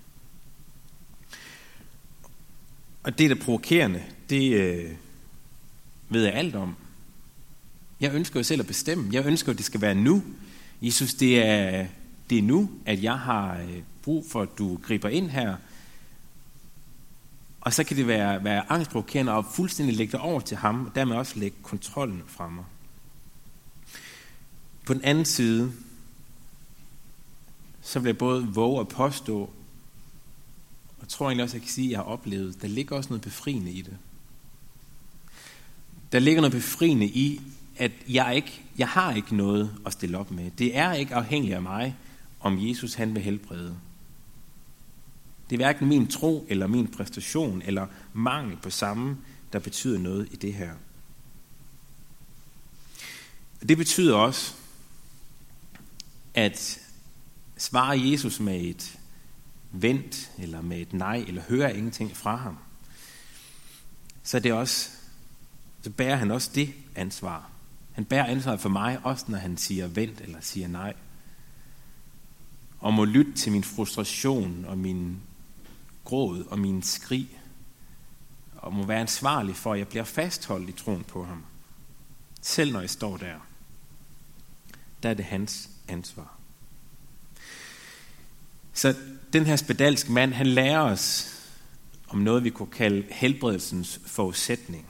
Og 3.03 3.20
det, 3.20 3.29
der 3.29 3.36
er 3.36 3.39
provokerende, 3.39 4.03
det 4.29 4.53
øh, 4.53 4.91
ved 6.10 6.24
jeg 6.24 6.34
alt 6.34 6.56
om. 6.56 6.75
Jeg 8.00 8.13
ønsker 8.13 8.39
jo 8.39 8.44
selv 8.44 8.62
at 8.62 8.68
bestemme. 8.68 9.10
Jeg 9.12 9.25
ønsker, 9.25 9.51
at 9.51 9.58
det 9.58 9.65
skal 9.65 9.82
være 9.82 9.96
nu. 9.96 10.24
Jesus, 10.82 11.13
det 11.13 11.46
er, 11.46 11.88
det 12.29 12.38
er 12.38 12.41
nu, 12.41 12.70
at 12.86 13.03
jeg 13.03 13.20
har 13.20 13.58
øh, 13.58 13.84
brug 14.03 14.25
for, 14.32 14.41
at 14.41 14.50
du 14.58 14.79
griber 14.84 15.10
ind 15.10 15.29
her. 15.29 15.56
Og 17.62 17.74
så 17.74 17.84
kan 17.84 17.98
det 17.98 18.08
være, 18.08 18.44
være 18.44 18.72
angstprovokerende 18.72 19.32
og 19.32 19.46
fuldstændig 19.46 19.96
lægge 19.96 20.12
det 20.12 20.20
over 20.20 20.39
til 20.39 20.58
ham, 20.58 20.86
og 20.86 20.96
dermed 20.96 21.15
også 21.15 21.39
lægge 21.39 21.58
kontrollen 21.63 22.24
fra 22.27 22.50
mig. 22.50 22.63
På 24.86 24.94
den 24.94 25.03
anden 25.03 25.25
side, 25.25 25.72
så 27.89 28.00
vil 28.00 28.10
jeg 28.10 28.17
både 28.17 28.48
våge 28.48 28.79
at 28.79 28.88
påstå, 28.88 29.50
og 31.00 31.08
tror 31.08 31.25
egentlig 31.25 31.43
også, 31.43 31.53
at 31.53 31.60
jeg 31.60 31.62
kan 31.62 31.72
sige, 31.72 31.88
at 31.88 31.91
jeg 31.91 32.00
har 32.00 32.03
oplevet, 32.03 32.62
der 32.62 32.67
ligger 32.67 32.96
også 32.96 33.10
noget 33.10 33.22
befriende 33.22 33.72
i 33.72 33.81
det. 33.81 33.98
Der 36.12 36.19
ligger 36.19 36.41
noget 36.41 36.51
befriende 36.51 37.05
i, 37.05 37.41
at 37.77 37.91
jeg, 38.10 38.36
ikke, 38.36 38.62
jeg 38.77 38.88
har 38.88 39.13
ikke 39.13 39.36
noget 39.36 39.75
at 39.86 39.93
stille 39.93 40.17
op 40.17 40.31
med. 40.31 40.51
Det 40.51 40.77
er 40.77 40.93
ikke 40.93 41.15
afhængigt 41.15 41.55
af 41.55 41.62
mig, 41.62 41.96
om 42.39 42.67
Jesus 42.67 42.93
han 42.93 43.15
vil 43.15 43.24
helbrede. 43.24 43.77
Det 45.50 45.55
er 45.55 45.58
hverken 45.58 45.88
min 45.88 46.08
tro 46.08 46.46
eller 46.50 46.67
min 46.67 46.88
præstation 46.88 47.62
eller 47.65 47.88
mangel 48.13 48.58
på 48.58 48.69
samme, 48.69 49.17
der 49.53 49.60
betyder 49.60 50.00
noget 50.00 50.27
i 50.31 50.36
det 50.36 50.53
her. 50.53 50.72
Det 53.67 53.77
betyder 53.77 54.15
også, 54.15 54.53
at 56.34 56.88
svarer 57.59 57.93
Jesus 57.93 58.39
med 58.39 58.61
et 58.61 58.99
vent, 59.71 60.31
eller 60.37 60.61
med 60.61 60.81
et 60.81 60.93
nej, 60.93 61.25
eller 61.27 61.41
hører 61.41 61.69
ingenting 61.69 62.17
fra 62.17 62.35
ham, 62.35 62.57
så 64.23 64.37
er 64.37 64.41
det 64.41 64.53
også, 64.53 64.89
så 65.81 65.89
bærer 65.89 66.15
han 66.15 66.31
også 66.31 66.51
det 66.55 66.73
ansvar. 66.95 67.49
Han 67.93 68.05
bærer 68.05 68.25
ansvaret 68.25 68.59
for 68.59 68.69
mig, 68.69 68.99
også 69.03 69.25
når 69.27 69.37
han 69.37 69.57
siger 69.57 69.87
vent 69.87 70.21
eller 70.21 70.41
siger 70.41 70.67
nej. 70.67 70.93
Og 72.79 72.93
må 72.93 73.05
lytte 73.05 73.31
til 73.33 73.51
min 73.51 73.63
frustration 73.63 74.65
og 74.65 74.77
min 74.77 75.19
gråd 76.03 76.45
og 76.45 76.59
min 76.59 76.83
skrig. 76.83 77.39
Og 78.55 78.73
må 78.73 78.85
være 78.85 78.99
ansvarlig 78.99 79.55
for, 79.55 79.73
at 79.73 79.79
jeg 79.79 79.87
bliver 79.87 80.03
fastholdt 80.03 80.69
i 80.69 80.71
troen 80.71 81.03
på 81.03 81.25
ham. 81.25 81.45
Selv 82.41 82.73
når 82.73 82.79
jeg 82.79 82.89
står 82.89 83.17
der. 83.17 83.35
Der 85.03 85.09
er 85.09 85.13
det 85.13 85.25
hans 85.25 85.69
ansvar. 85.87 86.38
Så 88.79 88.95
den 89.33 89.45
her 89.45 89.55
spedalsk 89.55 90.09
mand, 90.09 90.33
han 90.33 90.48
lærer 90.48 90.79
os 90.79 91.36
om 92.07 92.19
noget, 92.19 92.43
vi 92.43 92.50
kunne 92.50 92.71
kalde 92.71 93.05
helbredelsens 93.09 94.00
forudsætning. 94.05 94.86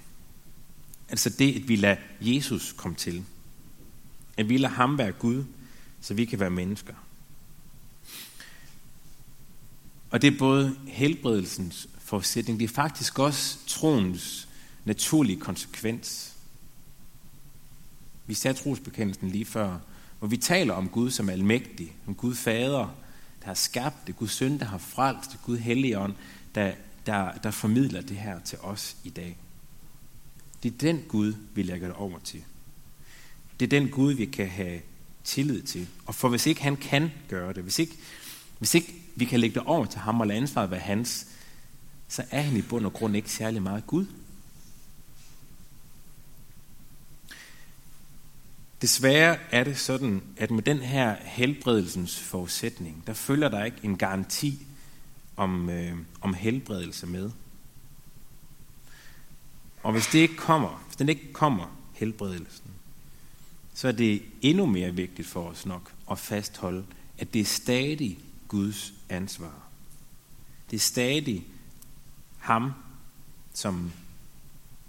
Altså 1.10 1.30
det, 1.30 1.56
at 1.56 1.68
vi 1.68 1.76
lader 1.76 1.96
Jesus 2.22 2.74
komme 2.78 2.98
til. 2.98 3.24
At 4.38 4.50
vi 4.50 4.58
lader 4.58 4.74
ham 4.74 4.98
være 4.98 5.12
Gud, 5.12 5.44
så 6.02 6.14
vi 6.14 6.26
kan 6.26 6.40
være 6.40 6.50
mennesker. 6.50 6.94
Og 10.12 10.22
det 10.22 10.34
er 10.34 10.38
både 10.38 10.76
helbredelsens 10.88 11.90
forudsætning, 12.00 12.60
det 12.60 12.70
er 12.70 12.74
faktisk 12.74 13.20
også 13.20 13.58
troens 13.68 14.48
naturlige 14.86 15.40
konsekvens. 15.40 16.34
Vi 18.28 18.34
sagde 18.34 18.58
trosbekendelsen 18.58 19.30
lige 19.30 19.46
før, 19.46 19.80
hvor 20.20 20.28
vi 20.28 20.38
taler 20.38 20.74
om 20.74 20.90
Gud 20.90 21.12
som 21.12 21.30
almægtig, 21.30 21.96
om 22.08 22.16
Gud 22.16 22.36
fader, 22.36 22.96
der 23.42 23.48
har 23.48 23.54
skabt 23.54 24.08
det, 24.08 24.16
Guds 24.16 24.32
søn, 24.32 24.60
der 24.60 24.66
har 24.66 24.78
frelst 24.78 25.32
det, 25.32 25.40
Gud 25.44 25.58
helligånd, 25.58 26.14
der, 26.56 26.72
der, 27.06 27.32
der 27.32 27.52
formidler 27.52 28.02
det 28.02 28.18
her 28.18 28.40
til 28.40 28.58
os 28.62 28.98
i 29.04 29.10
dag. 29.10 29.38
Det 30.64 30.74
er 30.74 30.78
den 30.78 31.04
Gud, 31.08 31.34
vi 31.54 31.64
lægger 31.64 31.88
det 31.88 31.96
over 31.96 32.20
til. 32.20 32.44
Det 33.60 33.66
er 33.66 33.80
den 33.80 33.90
Gud, 33.90 34.14
vi 34.14 34.26
kan 34.26 34.48
have 34.48 34.82
tillid 35.24 35.62
til. 35.62 35.88
Og 36.06 36.16
for 36.16 36.30
hvis 36.30 36.46
ikke 36.46 36.64
han 36.64 36.78
kan 36.78 37.12
gøre 37.28 37.54
det, 37.54 37.64
hvis 37.64 37.80
ikke, 37.80 37.98
hvis 38.58 38.76
ikke 38.76 38.94
vi 39.16 39.26
kan 39.26 39.40
lægge 39.40 39.60
det 39.60 39.64
over 39.68 39.86
til 39.86 40.00
ham 40.00 40.22
og 40.22 40.28
lade 40.28 40.40
ansvaret 40.40 40.72
være 40.72 40.80
hans, 40.80 41.28
så 42.08 42.24
er 42.32 42.42
han 42.42 42.58
i 42.58 42.62
bund 42.62 42.86
og 42.86 42.94
grund 42.94 43.16
ikke 43.16 43.32
særlig 43.32 43.62
meget 43.62 43.88
Gud. 43.88 44.06
Desværre 48.82 49.38
er 49.52 49.64
det 49.64 49.78
sådan, 49.78 50.24
at 50.38 50.52
med 50.52 50.64
den 50.64 50.78
her 50.78 51.16
helbredelsens 51.22 52.20
forudsætning, 52.20 53.04
der 53.08 53.14
følger 53.14 53.50
der 53.50 53.64
ikke 53.64 53.78
en 53.84 53.98
garanti 53.98 54.68
om, 55.36 55.70
øh, 55.70 55.98
om 56.22 56.34
helbredelse 56.34 57.08
med. 57.08 57.32
Og 59.84 59.92
hvis 59.92 60.08
det 60.08 60.20
ikke 60.20 60.36
kommer, 60.36 60.84
hvis 60.86 60.96
den 60.96 61.10
ikke 61.10 61.34
kommer, 61.34 61.78
helbredelsen, 61.94 62.72
så 63.74 63.88
er 63.88 63.92
det 63.92 64.22
endnu 64.42 64.66
mere 64.66 64.96
vigtigt 64.96 65.28
for 65.28 65.50
os 65.50 65.66
nok 65.66 65.92
at 66.12 66.20
fastholde, 66.20 66.86
at 67.18 67.34
det 67.34 67.42
er 67.42 67.46
stadig 67.46 68.20
Guds 68.48 68.94
ansvar. 69.10 69.68
Det 70.70 70.76
er 70.76 70.82
stadig 70.82 71.46
ham, 72.38 72.74
som, 73.54 73.92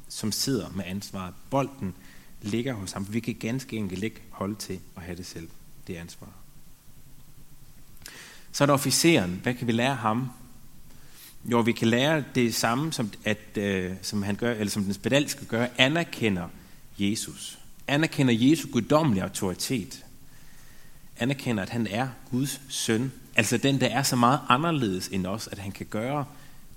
som 0.08 0.32
sidder 0.32 0.70
med 0.70 0.84
ansvaret. 0.86 1.34
Bolden 1.50 1.94
ligger 2.42 2.74
hos 2.74 2.92
ham. 2.92 3.06
Vi 3.10 3.20
kan 3.20 3.34
ganske 3.34 3.76
enkelt 3.76 4.04
ikke 4.04 4.20
holde 4.30 4.54
til 4.54 4.80
at 4.96 5.02
have 5.02 5.16
det 5.16 5.26
selv, 5.26 5.48
det 5.86 5.96
ansvar. 5.96 6.28
Så 8.52 8.64
er 8.64 8.66
der 8.66 8.74
officeren. 8.74 9.40
Hvad 9.42 9.54
kan 9.54 9.66
vi 9.66 9.72
lære 9.72 9.94
ham? 9.94 10.30
Jo, 11.44 11.60
vi 11.60 11.72
kan 11.72 11.88
lære 11.88 12.24
det 12.34 12.54
samme, 12.54 12.92
som, 12.92 13.10
at, 13.24 13.58
øh, 13.58 13.92
som, 14.02 14.22
han 14.22 14.36
gør, 14.36 14.52
eller 14.52 14.70
som 14.70 14.84
den 14.84 14.94
spedalske 14.94 15.44
gør, 15.44 15.66
anerkender 15.78 16.48
Jesus. 16.98 17.58
Anerkender 17.86 18.34
Jesu 18.34 18.68
guddommelige 18.72 19.22
autoritet. 19.22 20.04
Anerkender, 21.16 21.62
at 21.62 21.70
han 21.70 21.86
er 21.86 22.08
Guds 22.30 22.60
søn. 22.68 23.12
Altså 23.36 23.56
den, 23.56 23.80
der 23.80 23.86
er 23.86 24.02
så 24.02 24.16
meget 24.16 24.40
anderledes 24.48 25.08
end 25.08 25.26
os, 25.26 25.48
at 25.48 25.58
han 25.58 25.72
kan 25.72 25.86
gøre 25.86 26.24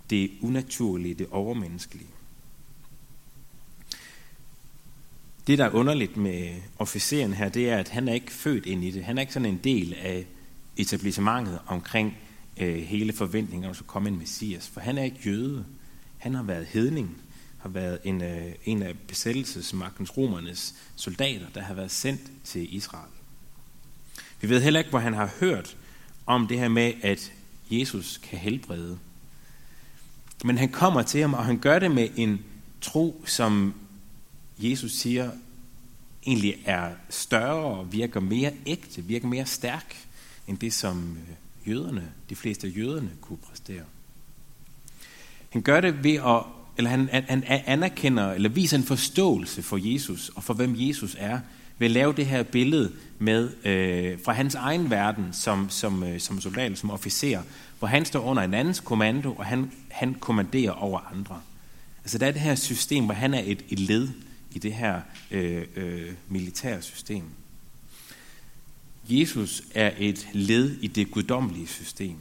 det 0.10 0.32
unaturlige, 0.42 1.14
det 1.14 1.28
overmenneskelige. 1.32 2.08
Det, 5.48 5.58
der 5.58 5.66
er 5.66 5.70
underligt 5.70 6.18
med 6.18 6.56
officeren 6.80 7.34
her, 7.34 7.50
det 7.50 7.70
er, 7.70 7.78
at 7.78 7.90
han 7.90 8.08
er 8.08 8.14
ikke 8.14 8.32
født 8.32 8.66
ind 8.66 8.84
i 8.84 8.92
det. 8.92 9.04
Han 9.04 9.18
er 9.18 9.22
ikke 9.22 9.34
sådan 9.34 9.46
en 9.46 9.60
del 9.64 9.94
af 9.94 10.26
etablissementet 10.78 11.60
omkring 11.68 12.18
øh, 12.58 12.76
hele 12.76 13.14
forventningen, 13.14 13.66
om, 13.66 13.72
at 13.72 13.78
der 13.78 13.84
komme 13.84 14.10
en 14.10 14.18
messias. 14.18 14.68
For 14.68 14.80
han 14.80 14.98
er 14.98 15.04
ikke 15.04 15.20
jøde. 15.26 15.66
Han 16.18 16.36
har 16.36 16.44
været 16.44 16.66
hedning, 16.66 17.18
har 17.58 17.70
været 17.70 18.00
en, 18.04 18.22
øh, 18.22 18.52
en 18.66 18.84
af 18.84 18.98
besættelsesmagtens 19.08 20.18
romernes 20.18 20.76
soldater, 20.96 21.46
der 21.56 21.62
har 21.62 21.74
været 21.74 21.92
sendt 21.92 22.22
til 22.44 22.76
Israel. 22.76 23.12
Vi 24.42 24.50
ved 24.50 24.62
heller 24.62 24.80
ikke, 24.80 24.90
hvor 24.90 25.00
han 25.00 25.14
har 25.14 25.30
hørt 25.40 25.78
om 26.26 26.48
det 26.48 26.60
her 26.60 26.68
med, 26.68 26.94
at 27.02 27.32
Jesus 27.72 28.18
kan 28.18 28.40
helbrede. 28.40 29.00
Men 30.46 30.58
han 30.58 30.70
kommer 30.70 31.02
til 31.02 31.22
ham, 31.22 31.34
og 31.34 31.46
han 31.46 31.60
gør 31.60 31.80
det 31.80 31.92
med 31.92 32.10
en 32.16 32.46
tro, 32.82 33.24
som 33.26 33.74
Jesus 34.58 34.92
siger, 34.92 35.32
egentlig 36.26 36.56
er 36.66 36.90
større 37.10 37.56
og 37.56 37.94
virker 37.94 38.20
mere 38.20 38.52
ægte, 38.66 39.04
virker 39.04 39.28
mere 39.28 39.46
stærk, 39.46 39.96
end 40.48 40.58
det, 40.58 40.74
som 40.74 41.18
øh, 41.18 41.70
jøderne, 41.70 42.12
de 42.30 42.36
fleste 42.36 42.68
af 42.68 42.78
jøderne 42.78 43.12
kunne 43.22 43.38
præstere. 43.38 43.84
Han 45.50 45.62
gør 45.62 45.82
det 45.82 46.04
ved 46.04 46.14
at, 46.14 46.44
eller 46.78 46.90
han, 46.90 47.10
han 47.28 47.44
anerkender, 47.48 48.32
eller 48.32 48.50
viser 48.50 48.78
en 48.78 48.84
forståelse 48.84 49.62
for 49.62 49.94
Jesus, 49.94 50.30
og 50.36 50.44
for 50.44 50.54
hvem 50.54 50.76
Jesus 50.78 51.16
er, 51.20 51.40
ved 51.78 51.88
at 51.88 51.92
lave 51.92 52.14
det 52.14 52.26
her 52.26 52.44
billede 52.44 52.92
med, 53.20 53.66
øh, 53.66 54.20
fra 54.26 54.34
hans 54.34 54.56
egen 54.56 54.90
verden 54.90 55.34
som, 55.34 55.70
som, 55.70 56.04
øh, 56.04 56.20
som 56.20 56.42
soldat, 56.42 56.78
som 56.78 56.92
officer, 56.92 57.42
hvor 57.80 57.88
han 57.88 58.06
står 58.06 58.20
under 58.20 58.44
en 58.44 58.54
andens 58.54 58.80
kommando, 58.80 59.34
og 59.34 59.46
han, 59.46 59.72
han 59.90 60.14
kommanderer 60.14 60.72
over 60.72 61.00
andre. 61.00 61.42
Altså 62.04 62.18
der 62.18 62.28
er 62.28 62.32
det 62.32 62.42
her 62.42 62.56
system, 62.56 63.06
hvor 63.06 63.14
han 63.14 63.34
er 63.34 63.42
et, 63.46 63.66
et 63.70 63.80
led 63.80 64.10
i 64.54 64.60
det 64.60 64.74
her 64.74 65.02
øh, 65.32 65.68
øh, 65.76 66.14
militære 66.30 66.82
system. 66.82 67.24
Jesus 69.10 69.64
er 69.74 69.94
et 69.98 70.30
led 70.34 70.72
i 70.82 70.88
det 70.88 71.12
guddommelige 71.12 71.68
system. 71.68 72.18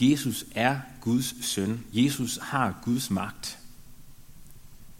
Jesus 0.00 0.44
er 0.54 0.80
Guds 1.00 1.46
søn. 1.46 1.84
Jesus 1.92 2.38
har 2.42 2.80
Guds 2.84 3.10
magt. 3.10 3.58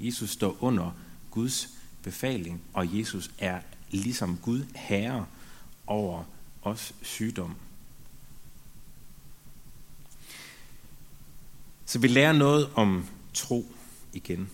Jesus 0.00 0.30
står 0.30 0.56
under 0.60 0.90
Guds 1.30 1.68
befaling, 2.02 2.62
og 2.72 2.98
Jesus 2.98 3.30
er 3.38 3.60
ligesom 3.90 4.38
Gud 4.42 4.64
herre 4.74 5.26
over 5.86 6.24
os 6.62 6.94
sygdom. 7.02 7.54
Så 11.86 11.98
vi 11.98 12.08
lærer 12.08 12.32
noget 12.32 12.70
om 12.74 13.06
tro 13.34 13.72
igen. 14.12 14.50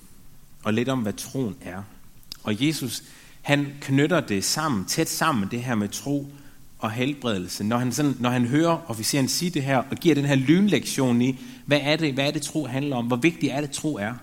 Og 0.62 0.73
lidt 0.73 0.88
om, 0.88 0.99
hvad 0.99 1.12
troen 1.12 1.57
er. 1.61 1.83
Og 2.42 2.66
Jesus, 2.66 3.02
han 3.42 3.66
knytter 3.81 4.21
det 4.21 4.45
sammen, 4.45 4.85
tæt 4.85 5.09
sammen, 5.09 5.49
det 5.50 5.62
her 5.62 5.75
med 5.75 5.88
tro 5.88 6.26
og 6.78 6.90
helbredelse. 6.90 7.64
Når 7.64 7.78
han, 7.78 7.92
sådan, 7.92 8.16
når 8.21 8.31
han 8.31 8.47
hører 8.47 8.90
officeren 8.90 9.28
sige 9.28 9.50
det 9.50 9.62
her, 9.62 9.76
og 9.76 9.97
giver 9.97 10.14
den 10.14 10.25
her 10.25 10.35
lynlektion 10.35 11.23
i, 11.23 11.38
hvad 11.66 11.81
er 11.83 11.97
det, 11.97 12.14
hvad 12.14 12.26
er 12.26 12.31
det 12.31 12.42
tro 12.42 12.66
handler 12.66 12.97
om? 12.97 13.07
Hvor 13.07 13.16
vigtigt 13.16 13.52
er 13.52 13.61
det, 13.61 13.71
tro 13.71 13.95
er? 13.95 14.14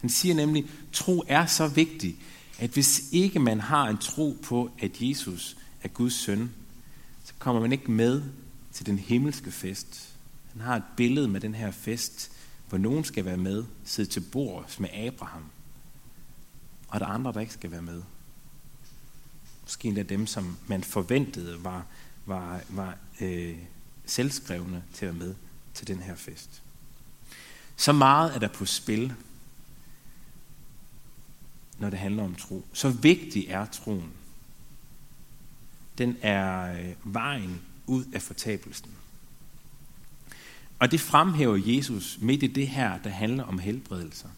Han 0.00 0.10
siger 0.10 0.34
nemlig, 0.34 0.64
tro 0.92 1.24
er 1.28 1.46
så 1.46 1.68
vigtig, 1.68 2.16
at 2.58 2.70
hvis 2.70 3.02
ikke 3.12 3.38
man 3.38 3.60
har 3.60 3.88
en 3.88 3.98
tro 3.98 4.36
på, 4.42 4.70
at 4.78 4.90
Jesus 5.00 5.56
er 5.82 5.88
Guds 5.88 6.14
søn, 6.14 6.50
så 7.24 7.32
kommer 7.38 7.62
man 7.62 7.72
ikke 7.72 7.90
med 7.90 8.22
til 8.72 8.86
den 8.86 8.98
himmelske 8.98 9.50
fest. 9.50 10.08
Han 10.52 10.62
har 10.62 10.76
et 10.76 10.82
billede 10.96 11.28
med 11.28 11.40
den 11.40 11.54
her 11.54 11.70
fest, 11.70 12.30
hvor 12.68 12.78
nogen 12.78 13.04
skal 13.04 13.24
være 13.24 13.36
med, 13.36 13.64
sidde 13.84 14.10
til 14.10 14.20
bords 14.20 14.80
med 14.80 14.88
Abraham, 14.88 15.44
og 16.88 17.00
der 17.00 17.06
er 17.06 17.10
andre, 17.10 17.32
der 17.32 17.40
ikke 17.40 17.52
skal 17.52 17.70
være 17.70 17.82
med. 17.82 18.02
Måske 19.62 19.88
endda 19.88 20.02
dem, 20.02 20.26
som 20.26 20.56
man 20.66 20.84
forventede 20.84 21.64
var, 21.64 21.86
var, 22.26 22.60
var 22.68 22.98
øh, 23.20 23.58
selvskrevne 24.06 24.84
til 24.94 25.06
at 25.06 25.18
være 25.18 25.26
med 25.26 25.34
til 25.74 25.86
den 25.86 25.98
her 25.98 26.14
fest. 26.14 26.62
Så 27.76 27.92
meget 27.92 28.34
er 28.34 28.38
der 28.38 28.48
på 28.48 28.66
spil, 28.66 29.14
når 31.78 31.90
det 31.90 31.98
handler 31.98 32.24
om 32.24 32.34
tro. 32.34 32.66
Så 32.72 32.90
vigtig 32.90 33.46
er 33.48 33.66
troen. 33.66 34.12
Den 35.98 36.16
er 36.22 36.72
øh, 36.80 36.94
vejen 37.04 37.60
ud 37.86 38.04
af 38.14 38.22
fortabelsen. 38.22 38.90
Og 40.78 40.90
det 40.90 41.00
fremhæver 41.00 41.60
Jesus 41.64 42.18
midt 42.20 42.42
i 42.42 42.46
det 42.46 42.68
her, 42.68 42.98
der 42.98 43.10
handler 43.10 43.44
om 43.44 43.58
helbredelser. 43.58 44.28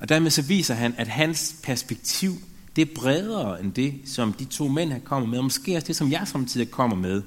Og 0.00 0.08
dermed 0.08 0.30
så 0.30 0.42
viser 0.42 0.74
han, 0.74 0.94
at 0.98 1.08
hans 1.08 1.56
perspektiv, 1.62 2.32
det 2.76 2.90
er 2.90 2.94
bredere 2.94 3.60
end 3.60 3.72
det, 3.72 3.94
som 4.04 4.32
de 4.32 4.44
to 4.44 4.68
mænd 4.68 4.92
har 4.92 4.98
kommet 4.98 5.30
med, 5.30 5.38
og 5.38 5.44
måske 5.44 5.76
også 5.76 5.86
det, 5.86 5.96
som 5.96 6.12
jeg 6.12 6.28
samtidig 6.28 6.70
kommer 6.70 6.96
med. 6.96 7.22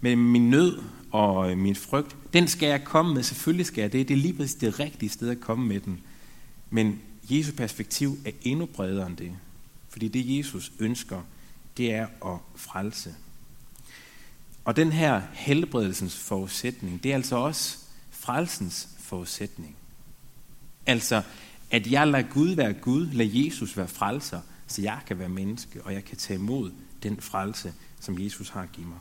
Med 0.00 0.16
min 0.16 0.50
nød 0.50 0.82
og 1.10 1.58
min 1.58 1.76
frygt, 1.76 2.16
den 2.32 2.48
skal 2.48 2.68
jeg 2.68 2.84
komme 2.84 3.14
med, 3.14 3.22
selvfølgelig 3.22 3.66
skal 3.66 3.82
jeg 3.82 3.92
det. 3.92 4.08
Det 4.08 4.14
er 4.14 4.18
lige 4.18 4.34
præcis 4.34 4.54
det 4.54 4.80
rigtige 4.80 5.10
sted 5.10 5.28
at 5.28 5.40
komme 5.40 5.66
med 5.66 5.80
den. 5.80 6.00
Men 6.70 7.00
Jesu 7.30 7.52
perspektiv 7.52 8.18
er 8.24 8.30
endnu 8.42 8.66
bredere 8.66 9.06
end 9.06 9.16
det. 9.16 9.32
Fordi 9.88 10.08
det 10.08 10.38
Jesus 10.38 10.72
ønsker, 10.78 11.20
det 11.76 11.92
er 11.94 12.06
at 12.26 12.38
frelse. 12.56 13.14
Og 14.64 14.76
den 14.76 14.92
her 14.92 15.22
helbredelsens 15.32 16.16
forudsætning, 16.16 17.02
det 17.02 17.10
er 17.10 17.14
altså 17.14 17.36
også 17.36 17.78
frelsens 18.24 18.88
forudsætning. 18.98 19.76
Altså, 20.86 21.22
at 21.70 21.86
jeg 21.86 22.08
lader 22.08 22.28
Gud 22.28 22.54
være 22.54 22.72
Gud, 22.72 23.06
lader 23.06 23.44
Jesus 23.44 23.76
være 23.76 23.88
frelser, 23.88 24.40
så 24.66 24.82
jeg 24.82 25.00
kan 25.06 25.18
være 25.18 25.28
menneske, 25.28 25.82
og 25.82 25.94
jeg 25.94 26.04
kan 26.04 26.16
tage 26.16 26.38
imod 26.38 26.72
den 27.02 27.20
frelse, 27.20 27.74
som 28.00 28.18
Jesus 28.18 28.48
har 28.48 28.66
givet 28.66 28.88
mig. 28.88 28.98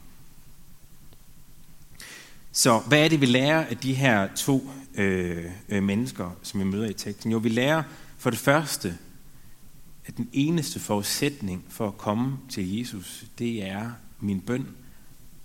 Så 2.52 2.80
hvad 2.80 3.06
er 3.06 3.08
det, 3.08 3.22
vi 3.22 3.26
lærer 3.26 3.66
af 3.66 3.78
de 3.78 3.94
her 3.94 4.36
to 4.36 4.70
øh, 4.96 5.52
øh, 5.70 5.84
mennesker, 5.84 6.38
som 6.44 6.60
vi 6.60 6.66
møder 6.66 6.90
i 6.90 6.94
teksten? 6.94 7.32
Jo, 7.32 7.38
vi 7.38 7.50
lærer 7.50 7.84
for 8.18 8.30
det 8.30 8.40
første, 8.40 8.98
at 10.06 10.18
den 10.18 10.30
eneste 10.34 10.80
forudsætning 10.80 11.66
for 11.70 11.88
at 11.88 11.98
komme 11.98 12.38
til 12.50 12.78
Jesus, 12.78 13.26
det 13.40 13.68
er 13.68 13.92
min 14.20 14.42
bøn 14.42 14.68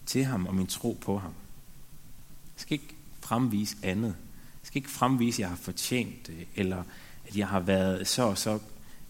til 0.07 0.25
ham 0.25 0.47
og 0.47 0.55
min 0.55 0.67
tro 0.67 0.99
på 1.01 1.19
ham. 1.19 1.33
Jeg 2.57 2.61
skal 2.61 2.73
ikke 2.73 2.98
fremvise 3.29 3.77
andet. 3.83 4.17
Jeg 4.63 4.67
skal 4.67 4.79
ikke 4.79 4.91
fremvise, 4.91 5.37
at 5.37 5.41
jeg 5.41 5.49
har 5.49 5.57
fortjent 5.57 6.27
det, 6.27 6.47
eller 6.55 6.83
at 7.27 7.37
jeg 7.37 7.49
har 7.49 7.61
været 7.61 8.07
så 8.07 8.23
og 8.23 8.39
så 8.39 8.59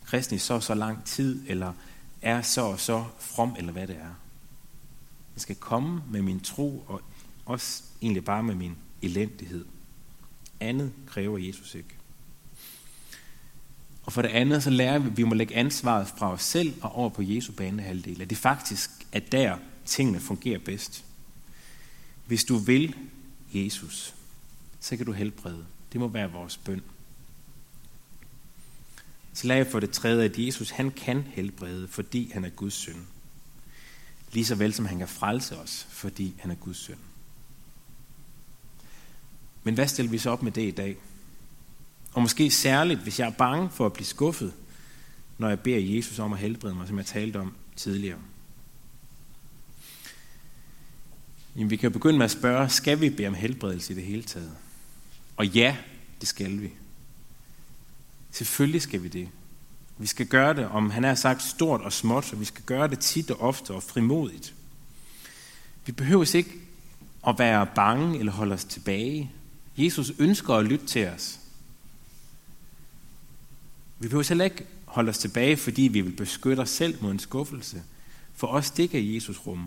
kristen 0.04 0.36
i 0.36 0.38
så 0.38 0.54
og 0.54 0.62
så 0.62 0.74
lang 0.74 1.04
tid, 1.04 1.42
eller 1.46 1.72
er 2.22 2.42
så 2.42 2.62
og 2.62 2.80
så 2.80 3.04
from, 3.18 3.54
eller 3.58 3.72
hvad 3.72 3.86
det 3.86 3.96
er. 3.96 4.14
Jeg 5.34 5.42
skal 5.42 5.56
komme 5.56 6.02
med 6.10 6.22
min 6.22 6.40
tro, 6.40 6.84
og 6.86 7.00
også 7.46 7.82
egentlig 8.02 8.24
bare 8.24 8.42
med 8.42 8.54
min 8.54 8.76
elendighed. 9.02 9.64
Andet 10.60 10.92
kræver 11.06 11.38
Jesus 11.38 11.74
ikke. 11.74 11.94
Og 14.02 14.12
for 14.12 14.22
det 14.22 14.28
andet, 14.28 14.62
så 14.62 14.70
lærer 14.70 14.98
vi, 14.98 15.08
at 15.08 15.16
vi 15.16 15.22
må 15.22 15.34
lægge 15.34 15.54
ansvaret 15.54 16.08
fra 16.16 16.32
os 16.32 16.42
selv 16.42 16.74
og 16.80 16.92
over 16.92 17.08
på 17.08 17.22
Jesu 17.22 17.52
banehalvdel. 17.52 18.22
At 18.22 18.30
det 18.30 18.38
faktisk 18.38 18.90
er 19.12 19.20
der, 19.20 19.56
tingene 19.84 20.20
fungerer 20.20 20.58
bedst. 20.58 21.04
Hvis 22.26 22.44
du 22.44 22.56
vil 22.56 22.94
Jesus, 23.52 24.14
så 24.80 24.96
kan 24.96 25.06
du 25.06 25.12
helbrede. 25.12 25.66
Det 25.92 26.00
må 26.00 26.08
være 26.08 26.32
vores 26.32 26.56
bøn. 26.56 26.82
Så 29.32 29.46
lad 29.46 29.56
jeg 29.56 29.66
for 29.66 29.80
det 29.80 29.90
tredje, 29.90 30.24
at 30.24 30.38
Jesus 30.38 30.70
han 30.70 30.90
kan 30.90 31.22
helbrede, 31.22 31.88
fordi 31.88 32.30
han 32.34 32.44
er 32.44 32.50
Guds 32.50 32.74
søn. 32.74 33.06
Lige 34.32 34.44
så 34.44 34.54
vel 34.54 34.72
som 34.72 34.86
han 34.86 34.98
kan 34.98 35.08
frelse 35.08 35.58
os, 35.58 35.86
fordi 35.90 36.34
han 36.38 36.50
er 36.50 36.54
Guds 36.54 36.76
søn. 36.76 36.98
Men 39.64 39.74
hvad 39.74 39.88
stiller 39.88 40.10
vi 40.10 40.18
så 40.18 40.30
op 40.30 40.42
med 40.42 40.52
det 40.52 40.68
i 40.68 40.70
dag? 40.70 40.96
Og 42.12 42.22
måske 42.22 42.50
særligt, 42.50 43.00
hvis 43.00 43.20
jeg 43.20 43.26
er 43.28 43.32
bange 43.32 43.70
for 43.70 43.86
at 43.86 43.92
blive 43.92 44.06
skuffet, 44.06 44.54
når 45.38 45.48
jeg 45.48 45.60
beder 45.60 45.96
Jesus 45.96 46.18
om 46.18 46.32
at 46.32 46.38
helbrede 46.38 46.74
mig, 46.74 46.88
som 46.88 46.98
jeg 46.98 47.06
talte 47.06 47.40
om 47.40 47.54
tidligere. 47.76 48.18
Jamen, 51.58 51.70
vi 51.70 51.76
kan 51.76 51.92
begynde 51.92 52.18
med 52.18 52.24
at 52.24 52.30
spørge, 52.30 52.68
skal 52.68 53.00
vi 53.00 53.10
bede 53.10 53.28
om 53.28 53.34
helbredelse 53.34 53.92
i 53.92 53.96
det 53.96 54.04
hele 54.04 54.22
taget? 54.22 54.52
Og 55.36 55.46
ja, 55.46 55.76
det 56.20 56.28
skal 56.28 56.60
vi. 56.60 56.72
Selvfølgelig 58.30 58.82
skal 58.82 59.02
vi 59.02 59.08
det. 59.08 59.28
Vi 59.98 60.06
skal 60.06 60.26
gøre 60.26 60.54
det, 60.54 60.66
om 60.66 60.90
han 60.90 61.04
har 61.04 61.14
sagt 61.14 61.42
stort 61.42 61.80
og 61.80 61.92
småt, 61.92 62.32
og 62.32 62.40
vi 62.40 62.44
skal 62.44 62.64
gøre 62.64 62.88
det 62.88 62.98
tit 62.98 63.30
og 63.30 63.40
ofte 63.40 63.70
og 63.70 63.82
frimodigt. 63.82 64.54
Vi 65.86 65.92
behøver 65.92 66.36
ikke 66.36 66.52
at 67.26 67.38
være 67.38 67.66
bange 67.74 68.18
eller 68.18 68.32
holde 68.32 68.54
os 68.54 68.64
tilbage. 68.64 69.32
Jesus 69.76 70.12
ønsker 70.18 70.54
at 70.54 70.64
lytte 70.64 70.86
til 70.86 71.06
os. 71.06 71.38
Vi 73.98 74.08
behøver 74.08 74.28
heller 74.28 74.44
ikke 74.44 74.66
holde 74.84 75.10
os 75.10 75.18
tilbage, 75.18 75.56
fordi 75.56 75.82
vi 75.82 76.00
vil 76.00 76.16
beskytte 76.16 76.60
os 76.60 76.70
selv 76.70 77.02
mod 77.02 77.12
en 77.12 77.18
skuffelse. 77.18 77.82
For 78.34 78.46
os, 78.46 78.70
det 78.70 78.90
kan 78.90 79.14
Jesus 79.14 79.38
rumme. 79.46 79.66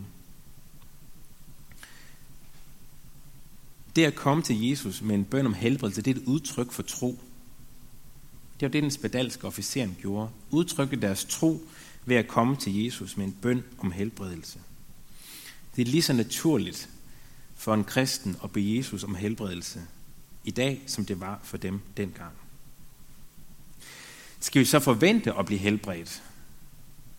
Det 3.96 4.06
at 4.06 4.16
komme 4.16 4.44
til 4.44 4.70
Jesus 4.70 5.02
med 5.02 5.16
en 5.16 5.26
bøn 5.26 5.46
om 5.46 5.54
helbredelse, 5.54 6.02
det 6.02 6.18
er 6.18 6.22
et 6.22 6.28
udtryk 6.28 6.72
for 6.72 6.84
tro. 6.84 7.20
Det 8.60 8.66
var 8.66 8.72
det, 8.72 8.84
den 8.84 8.92
spedalske 8.92 9.48
officeren 9.48 9.98
gjorde. 10.02 10.30
Udtrykke 10.52 10.96
deres 10.96 11.26
tro 11.26 11.62
ved 12.06 12.16
at 12.16 12.28
komme 12.28 12.56
til 12.56 12.84
Jesus 12.84 13.18
med 13.18 13.26
en 13.26 13.38
bøn 13.42 13.64
om 13.80 13.92
helbredelse. 13.92 14.60
Det 15.76 15.82
er 15.82 15.92
lige 15.92 16.02
så 16.02 16.14
naturligt 16.14 16.90
for 17.56 17.74
en 17.74 17.84
kristen 17.84 18.36
at 18.44 18.52
bede 18.52 18.78
Jesus 18.78 19.04
om 19.04 19.16
helbredelse 19.16 19.82
i 20.44 20.52
dag, 20.52 20.82
som 20.88 21.06
det 21.06 21.20
var 21.20 21.40
for 21.44 21.58
dem 21.58 21.80
dengang. 21.98 22.32
Skal 24.40 24.60
vi 24.60 24.66
så 24.66 24.80
forvente 24.80 25.34
at 25.34 25.46
blive 25.46 25.60
helbredt? 25.60 26.24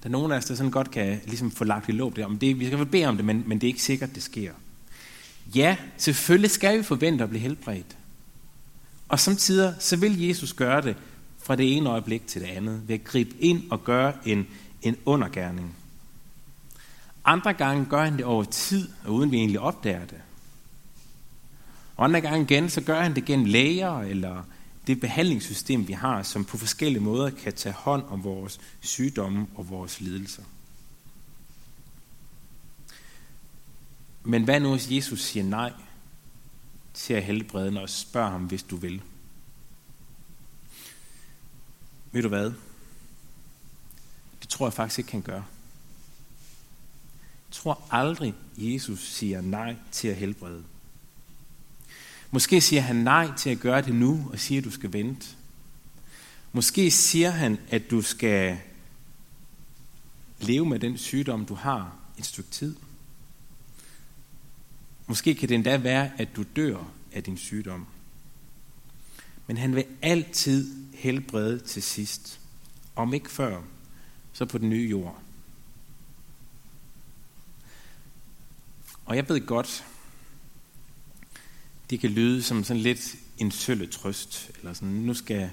Der 0.02 0.08
er 0.08 0.12
nogen 0.12 0.32
af 0.32 0.36
os, 0.36 0.44
der 0.44 0.54
sådan 0.54 0.70
godt 0.70 0.90
kan 0.90 1.20
ligesom 1.26 1.50
få 1.50 1.64
lagt 1.64 1.88
i 1.88 1.92
låb 1.92 2.16
det 2.16 2.24
Om 2.24 2.38
det, 2.38 2.58
vi 2.58 2.66
skal 2.66 2.86
bede 2.86 3.06
om 3.06 3.16
det, 3.16 3.24
men, 3.24 3.44
men 3.46 3.60
det 3.60 3.66
er 3.66 3.68
ikke 3.68 3.82
sikkert, 3.82 4.14
det 4.14 4.22
sker. 4.22 4.52
Ja, 5.54 5.76
selvfølgelig 5.96 6.50
skal 6.50 6.78
vi 6.78 6.82
forvente 6.82 7.24
at 7.24 7.30
blive 7.30 7.42
helbredt. 7.42 7.96
Og 9.08 9.20
samtidig 9.20 9.74
så 9.78 9.96
vil 9.96 10.20
Jesus 10.20 10.52
gøre 10.52 10.82
det 10.82 10.96
fra 11.38 11.56
det 11.56 11.76
ene 11.76 11.90
øjeblik 11.90 12.26
til 12.26 12.40
det 12.40 12.48
andet, 12.48 12.88
ved 12.88 12.94
at 12.94 13.04
gribe 13.04 13.36
ind 13.40 13.70
og 13.70 13.84
gøre 13.84 14.12
en, 14.24 14.46
en 14.82 14.96
undergærning. 15.04 15.76
Andre 17.24 17.52
gange 17.52 17.84
gør 17.84 18.04
han 18.04 18.16
det 18.16 18.24
over 18.24 18.44
tid, 18.44 18.88
og 19.04 19.14
uden 19.14 19.30
vi 19.30 19.36
egentlig 19.36 19.60
opdager 19.60 20.06
det. 20.06 20.20
Og 21.96 22.04
andre 22.04 22.20
gange 22.20 22.42
igen, 22.42 22.70
så 22.70 22.80
gør 22.80 23.00
han 23.00 23.14
det 23.14 23.24
gennem 23.24 23.46
læger, 23.46 24.00
eller 24.00 24.42
det 24.86 25.00
behandlingssystem, 25.00 25.88
vi 25.88 25.92
har, 25.92 26.22
som 26.22 26.44
på 26.44 26.58
forskellige 26.58 27.02
måder 27.02 27.30
kan 27.30 27.52
tage 27.52 27.72
hånd 27.72 28.02
om 28.08 28.24
vores 28.24 28.60
sygdomme 28.80 29.46
og 29.54 29.70
vores 29.70 30.00
lidelser. 30.00 30.42
Men 34.24 34.44
hvad 34.44 34.60
nu, 34.60 34.70
hvis 34.70 34.90
Jesus 34.90 35.20
siger 35.22 35.44
nej 35.44 35.72
til 36.94 37.14
at 37.14 37.24
helbrede, 37.24 37.82
og 37.82 37.90
spørger 37.90 38.30
ham, 38.30 38.44
hvis 38.44 38.62
du 38.62 38.76
vil? 38.76 39.02
Ved 42.12 42.22
du 42.22 42.28
hvad? 42.28 42.52
Det 44.40 44.48
tror 44.48 44.66
jeg 44.66 44.72
faktisk 44.72 44.98
ikke, 44.98 45.10
kan 45.10 45.22
gøre. 45.22 45.44
Jeg 47.48 47.56
tror 47.56 47.82
aldrig, 47.90 48.34
Jesus 48.56 49.08
siger 49.08 49.40
nej 49.40 49.76
til 49.92 50.08
at 50.08 50.16
helbrede. 50.16 50.64
Måske 52.30 52.60
siger 52.60 52.82
han 52.82 52.96
nej 52.96 53.36
til 53.36 53.50
at 53.50 53.60
gøre 53.60 53.82
det 53.82 53.94
nu, 53.94 54.30
og 54.32 54.38
siger, 54.38 54.60
at 54.60 54.64
du 54.64 54.70
skal 54.70 54.92
vente. 54.92 55.26
Måske 56.52 56.90
siger 56.90 57.30
han, 57.30 57.58
at 57.68 57.90
du 57.90 58.02
skal 58.02 58.58
leve 60.40 60.66
med 60.66 60.78
den 60.78 60.98
sygdom, 60.98 61.46
du 61.46 61.54
har 61.54 61.96
et 62.18 62.26
stykke 62.26 62.50
tid. 62.50 62.76
Måske 65.12 65.34
kan 65.34 65.48
det 65.48 65.54
endda 65.54 65.76
være, 65.76 66.10
at 66.20 66.36
du 66.36 66.44
dør 66.56 66.84
af 67.12 67.22
din 67.22 67.36
sygdom. 67.36 67.86
Men 69.46 69.56
han 69.56 69.74
vil 69.74 69.84
altid 70.02 70.86
helbrede 70.94 71.58
til 71.58 71.82
sidst. 71.82 72.40
Om 72.96 73.14
ikke 73.14 73.30
før, 73.30 73.62
så 74.32 74.44
på 74.44 74.58
den 74.58 74.70
nye 74.70 74.88
jord. 74.88 75.22
Og 79.04 79.16
jeg 79.16 79.28
ved 79.28 79.46
godt, 79.46 79.84
det 81.90 82.00
kan 82.00 82.10
lyde 82.10 82.42
som 82.42 82.64
sådan 82.64 82.82
lidt 82.82 83.16
en 83.38 83.50
sølle 83.50 83.86
trøst, 83.86 84.50
eller 84.58 84.72
sådan, 84.72 84.94
nu 84.94 85.14
skal 85.14 85.50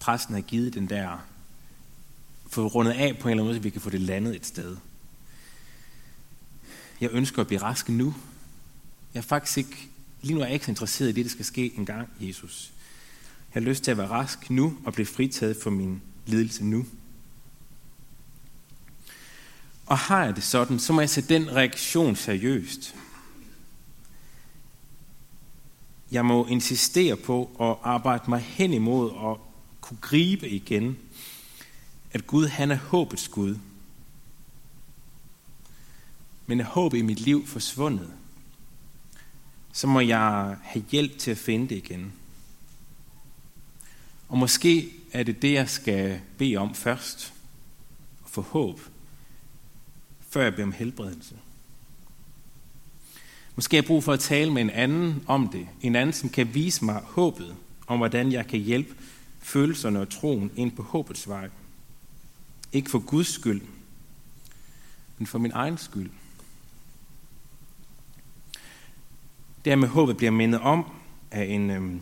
præsten 0.00 0.34
have 0.34 0.42
givet 0.42 0.74
den 0.74 0.88
der, 0.88 1.26
få 2.46 2.66
rundet 2.66 2.92
af 2.92 3.18
på 3.18 3.28
en 3.28 3.30
eller 3.30 3.42
anden 3.42 3.46
måde, 3.46 3.54
så 3.54 3.62
vi 3.62 3.70
kan 3.70 3.80
få 3.80 3.90
det 3.90 4.00
landet 4.00 4.36
et 4.36 4.46
sted. 4.46 4.76
Jeg 7.00 7.10
ønsker 7.12 7.40
at 7.40 7.46
blive 7.46 7.62
rask 7.62 7.88
nu. 7.88 8.14
Jeg 9.14 9.20
er 9.20 9.24
faktisk 9.24 9.58
ikke, 9.58 9.88
lige 10.22 10.34
nu 10.34 10.40
er 10.40 10.44
jeg 10.44 10.54
ikke 10.54 10.64
så 10.64 10.70
interesseret 10.70 11.08
i 11.08 11.12
det, 11.12 11.24
der 11.24 11.30
skal 11.30 11.44
ske 11.44 11.72
engang, 11.76 12.08
Jesus. 12.20 12.72
Jeg 13.54 13.62
har 13.62 13.68
lyst 13.68 13.84
til 13.84 13.90
at 13.90 13.98
være 13.98 14.08
rask 14.08 14.50
nu 14.50 14.78
og 14.84 14.92
blive 14.92 15.06
fritaget 15.06 15.56
for 15.62 15.70
min 15.70 16.02
lidelse 16.26 16.64
nu. 16.64 16.86
Og 19.86 19.98
har 19.98 20.24
jeg 20.24 20.36
det 20.36 20.44
sådan, 20.44 20.78
så 20.78 20.92
må 20.92 21.00
jeg 21.00 21.10
sætte 21.10 21.34
den 21.34 21.52
reaktion 21.52 22.16
seriøst. 22.16 22.94
Jeg 26.10 26.24
må 26.24 26.46
insistere 26.46 27.16
på 27.16 27.50
at 27.60 27.88
arbejde 27.90 28.24
mig 28.28 28.40
hen 28.40 28.72
imod 28.72 29.10
og 29.10 29.48
kunne 29.80 29.98
gribe 30.00 30.48
igen, 30.48 30.98
at 32.12 32.26
Gud 32.26 32.46
han 32.46 32.70
er 32.70 32.76
håbets 32.76 33.28
Gud. 33.28 33.56
Men 36.46 36.60
er 36.60 36.64
håb 36.64 36.94
i 36.94 37.02
mit 37.02 37.20
liv 37.20 37.46
forsvundet, 37.46 38.12
så 39.78 39.86
må 39.86 40.00
jeg 40.00 40.56
have 40.62 40.84
hjælp 40.90 41.18
til 41.18 41.30
at 41.30 41.38
finde 41.38 41.68
det 41.68 41.76
igen. 41.76 42.12
Og 44.28 44.38
måske 44.38 44.92
er 45.12 45.22
det 45.22 45.42
det, 45.42 45.52
jeg 45.52 45.68
skal 45.68 46.20
bede 46.38 46.56
om 46.56 46.74
først, 46.74 47.34
og 48.24 48.30
få 48.30 48.42
håb, 48.42 48.80
før 50.30 50.42
jeg 50.42 50.52
beder 50.52 50.66
om 50.66 50.72
helbredelse. 50.72 51.36
Måske 53.56 53.76
har 53.76 53.82
jeg 53.82 53.86
brug 53.86 54.04
for 54.04 54.12
at 54.12 54.20
tale 54.20 54.52
med 54.52 54.62
en 54.62 54.70
anden 54.70 55.24
om 55.26 55.48
det. 55.48 55.68
En 55.80 55.96
anden, 55.96 56.12
som 56.12 56.28
kan 56.28 56.54
vise 56.54 56.84
mig 56.84 57.02
håbet 57.04 57.56
om, 57.86 57.98
hvordan 57.98 58.32
jeg 58.32 58.46
kan 58.46 58.60
hjælpe 58.60 58.94
følelserne 59.40 60.00
og 60.00 60.10
troen 60.10 60.50
ind 60.56 60.72
på 60.72 60.82
håbets 60.82 61.28
vej. 61.28 61.48
Ikke 62.72 62.90
for 62.90 62.98
Guds 62.98 63.28
skyld, 63.28 63.62
men 65.18 65.26
for 65.26 65.38
min 65.38 65.52
egen 65.54 65.78
skyld. 65.78 66.10
Det 69.68 69.78
med 69.78 69.88
håbet 69.88 70.16
bliver 70.16 70.30
mindet 70.30 70.60
om 70.60 70.92
af 71.30 71.44
en, 71.44 71.70
øhm, 71.70 72.00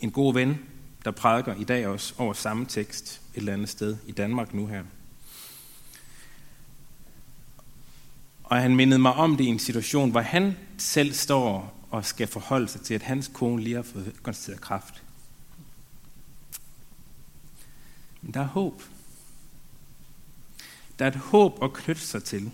en 0.00 0.10
god 0.10 0.34
ven, 0.34 0.58
der 1.04 1.10
prædiker 1.10 1.54
i 1.54 1.64
dag 1.64 1.86
også 1.86 2.14
over 2.18 2.32
samme 2.32 2.66
tekst 2.66 3.20
et 3.34 3.38
eller 3.38 3.52
andet 3.52 3.68
sted 3.68 3.96
i 4.06 4.12
Danmark 4.12 4.54
nu 4.54 4.66
her. 4.66 4.84
Og 8.44 8.56
han 8.56 8.76
mindede 8.76 9.00
mig 9.00 9.12
om 9.12 9.36
det 9.36 9.44
i 9.44 9.46
en 9.46 9.58
situation, 9.58 10.10
hvor 10.10 10.20
han 10.20 10.56
selv 10.78 11.12
står 11.12 11.78
og 11.90 12.04
skal 12.04 12.26
forholde 12.26 12.68
sig 12.68 12.80
til, 12.80 12.94
at 12.94 13.02
hans 13.02 13.30
kone 13.34 13.62
lige 13.62 13.76
har 13.76 13.82
fået 13.82 14.12
konstateret 14.22 14.60
kræft. 14.60 15.02
Men 18.22 18.34
der 18.34 18.40
er 18.40 18.48
håb. 18.48 18.82
Der 20.98 21.04
er 21.04 21.08
et 21.08 21.16
håb 21.16 21.62
at 21.62 21.72
knytte 21.72 22.02
sig 22.02 22.24
til. 22.24 22.50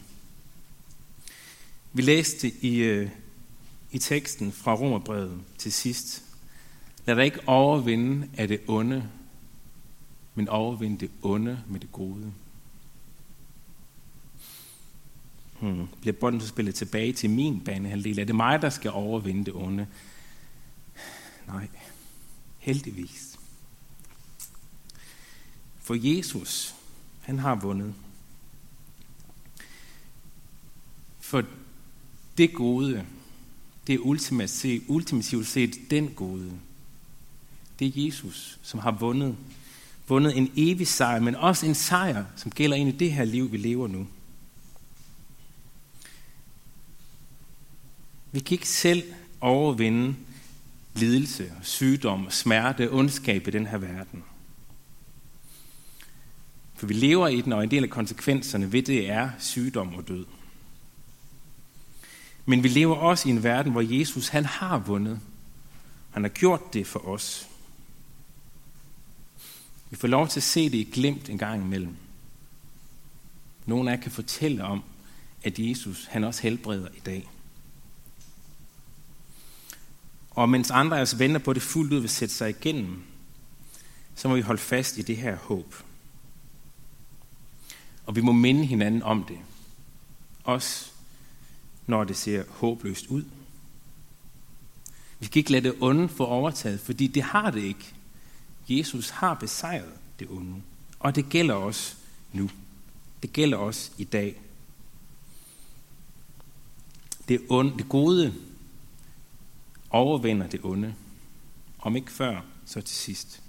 Vi 1.93 2.03
læste 2.03 2.65
i, 2.65 2.77
øh, 2.77 3.11
i 3.93 3.99
teksten 3.99 4.53
fra 4.53 4.75
Romerbrevet 4.75 5.41
til 5.59 5.73
sidst. 5.73 6.25
Lad 7.07 7.17
dig 7.17 7.25
ikke 7.25 7.49
overvinde 7.49 8.29
af 8.37 8.49
det 8.49 8.61
onde, 8.69 9.09
men 10.35 10.49
overvinde 10.49 10.99
det 10.99 11.11
onde 11.23 11.65
med 11.69 11.81
det 11.81 11.93
gode. 11.93 12.33
Hmm. 15.61 15.89
Bliver 16.01 16.15
bolden 16.15 16.41
spillet 16.41 16.75
tilbage 16.75 17.13
til 17.13 17.31
min 17.31 17.61
banehalvdel? 17.61 18.19
Er 18.19 18.25
det 18.25 18.35
mig, 18.35 18.63
der 18.63 18.71
skal 18.71 18.91
overvinde 18.91 19.45
det 19.45 19.55
onde? 19.55 19.87
Nej, 21.47 21.69
heldigvis. 22.59 23.39
For 25.79 25.95
Jesus, 26.17 26.75
han 27.21 27.39
har 27.39 27.55
vundet. 27.55 27.95
For 31.21 31.45
det 32.39 32.55
gode, 32.55 33.07
det 33.87 33.95
er 33.95 33.99
ultimativt 33.99 34.51
set, 34.51 34.83
ultimativt 34.89 35.47
set 35.47 35.79
den 35.91 36.09
gode. 36.09 36.53
Det 37.79 37.87
er 37.87 38.05
Jesus, 38.05 38.59
som 38.63 38.81
har 38.81 38.91
vundet. 38.91 39.37
Vundet 40.09 40.37
en 40.37 40.53
evig 40.57 40.89
sejr, 40.89 41.21
men 41.21 41.35
også 41.35 41.67
en 41.67 41.75
sejr, 41.75 42.25
som 42.37 42.51
gælder 42.51 42.77
ind 42.77 42.89
i 42.89 42.93
det 42.93 43.13
her 43.13 43.25
liv, 43.25 43.53
vi 43.53 43.57
lever 43.57 43.89
nu. 43.89 44.07
Vi 48.33 48.41
kan 48.41 48.55
ikke 48.55 48.69
selv 48.69 49.03
overvinde 49.41 50.15
lidelse, 50.95 51.53
sygdom, 51.63 52.31
smerte, 52.31 52.91
ondskab 52.91 53.49
i 53.49 53.51
den 53.51 53.67
her 53.67 53.79
verden. 53.79 54.25
For 56.75 56.87
vi 56.87 56.95
lever 56.95 57.29
i 57.29 57.41
den, 57.41 57.53
og 57.53 57.65
en 57.65 57.71
del 57.71 57.83
af 57.83 57.91
konsekvenserne 57.91 58.73
ved 58.73 58.83
det 58.83 59.11
er 59.11 59.31
sygdom 59.39 59.95
og 59.95 60.09
død. 60.09 60.25
Men 62.51 62.63
vi 62.63 62.69
lever 62.69 62.97
også 62.97 63.29
i 63.29 63.33
en 63.33 63.43
verden, 63.43 63.73
hvor 63.73 63.99
Jesus 63.99 64.29
han 64.29 64.45
har 64.45 64.79
vundet. 64.79 65.21
Han 66.11 66.23
har 66.23 66.29
gjort 66.29 66.73
det 66.73 66.87
for 66.87 67.09
os. 67.09 67.49
Vi 69.91 69.97
får 69.97 70.09
lov 70.09 70.29
til 70.29 70.41
at 70.41 70.45
se 70.45 70.71
det 70.71 70.79
i 70.79 70.91
glimt 70.93 71.29
en 71.29 71.39
gang 71.39 71.63
imellem. 71.63 71.97
Nogle 73.67 73.91
af 73.91 73.97
jer 73.97 74.03
kan 74.03 74.11
fortælle 74.11 74.65
om, 74.65 74.83
at 75.43 75.59
Jesus 75.59 76.07
han 76.07 76.25
også 76.25 76.43
helbreder 76.43 76.89
i 76.97 77.01
dag. 77.07 77.31
Og 80.31 80.49
mens 80.49 80.71
andre 80.71 80.99
af 80.99 81.03
os 81.03 81.19
venter 81.19 81.41
på, 81.41 81.51
at 81.51 81.55
det 81.55 81.63
fuldt 81.63 81.93
ud 81.93 82.01
vil 82.01 82.11
sætte 82.11 82.35
sig 82.35 82.51
igennem, 82.51 83.03
så 84.15 84.29
må 84.29 84.35
vi 84.35 84.41
holde 84.41 84.61
fast 84.61 84.99
i 84.99 85.03
det 85.03 85.17
her 85.17 85.37
håb. 85.37 85.75
Og 88.07 88.17
vi 88.17 88.21
må 88.21 88.33
minde 88.33 88.65
hinanden 88.65 89.03
om 89.03 89.25
det. 89.25 89.39
Også 90.45 90.91
når 91.91 92.05
det 92.05 92.17
ser 92.17 92.45
håbløst 92.49 93.07
ud. 93.07 93.25
Vi 95.19 95.27
skal 95.27 95.39
ikke 95.39 95.53
lade 95.53 95.69
det 95.69 95.77
onde 95.81 96.09
få 96.09 96.25
overtaget, 96.25 96.81
fordi 96.81 97.07
det 97.07 97.23
har 97.23 97.51
det 97.51 97.63
ikke. 97.63 97.95
Jesus 98.69 99.11
har 99.11 99.35
besejret 99.35 99.93
det 100.19 100.29
onde. 100.31 100.63
Og 100.99 101.15
det 101.15 101.29
gælder 101.29 101.55
os 101.55 101.97
nu. 102.33 102.51
Det 103.23 103.33
gælder 103.33 103.59
os 103.59 103.93
i 103.99 104.05
dag. 104.05 104.41
Det, 107.29 107.41
onde, 107.49 107.79
det 107.79 107.89
gode 107.89 108.35
overvinder 109.91 110.47
det 110.47 110.61
onde. 110.63 110.95
Om 111.79 111.97
ikke 111.97 112.13
før, 112.13 112.41
så 112.67 112.81
til 112.81 112.97
sidst. 112.97 113.43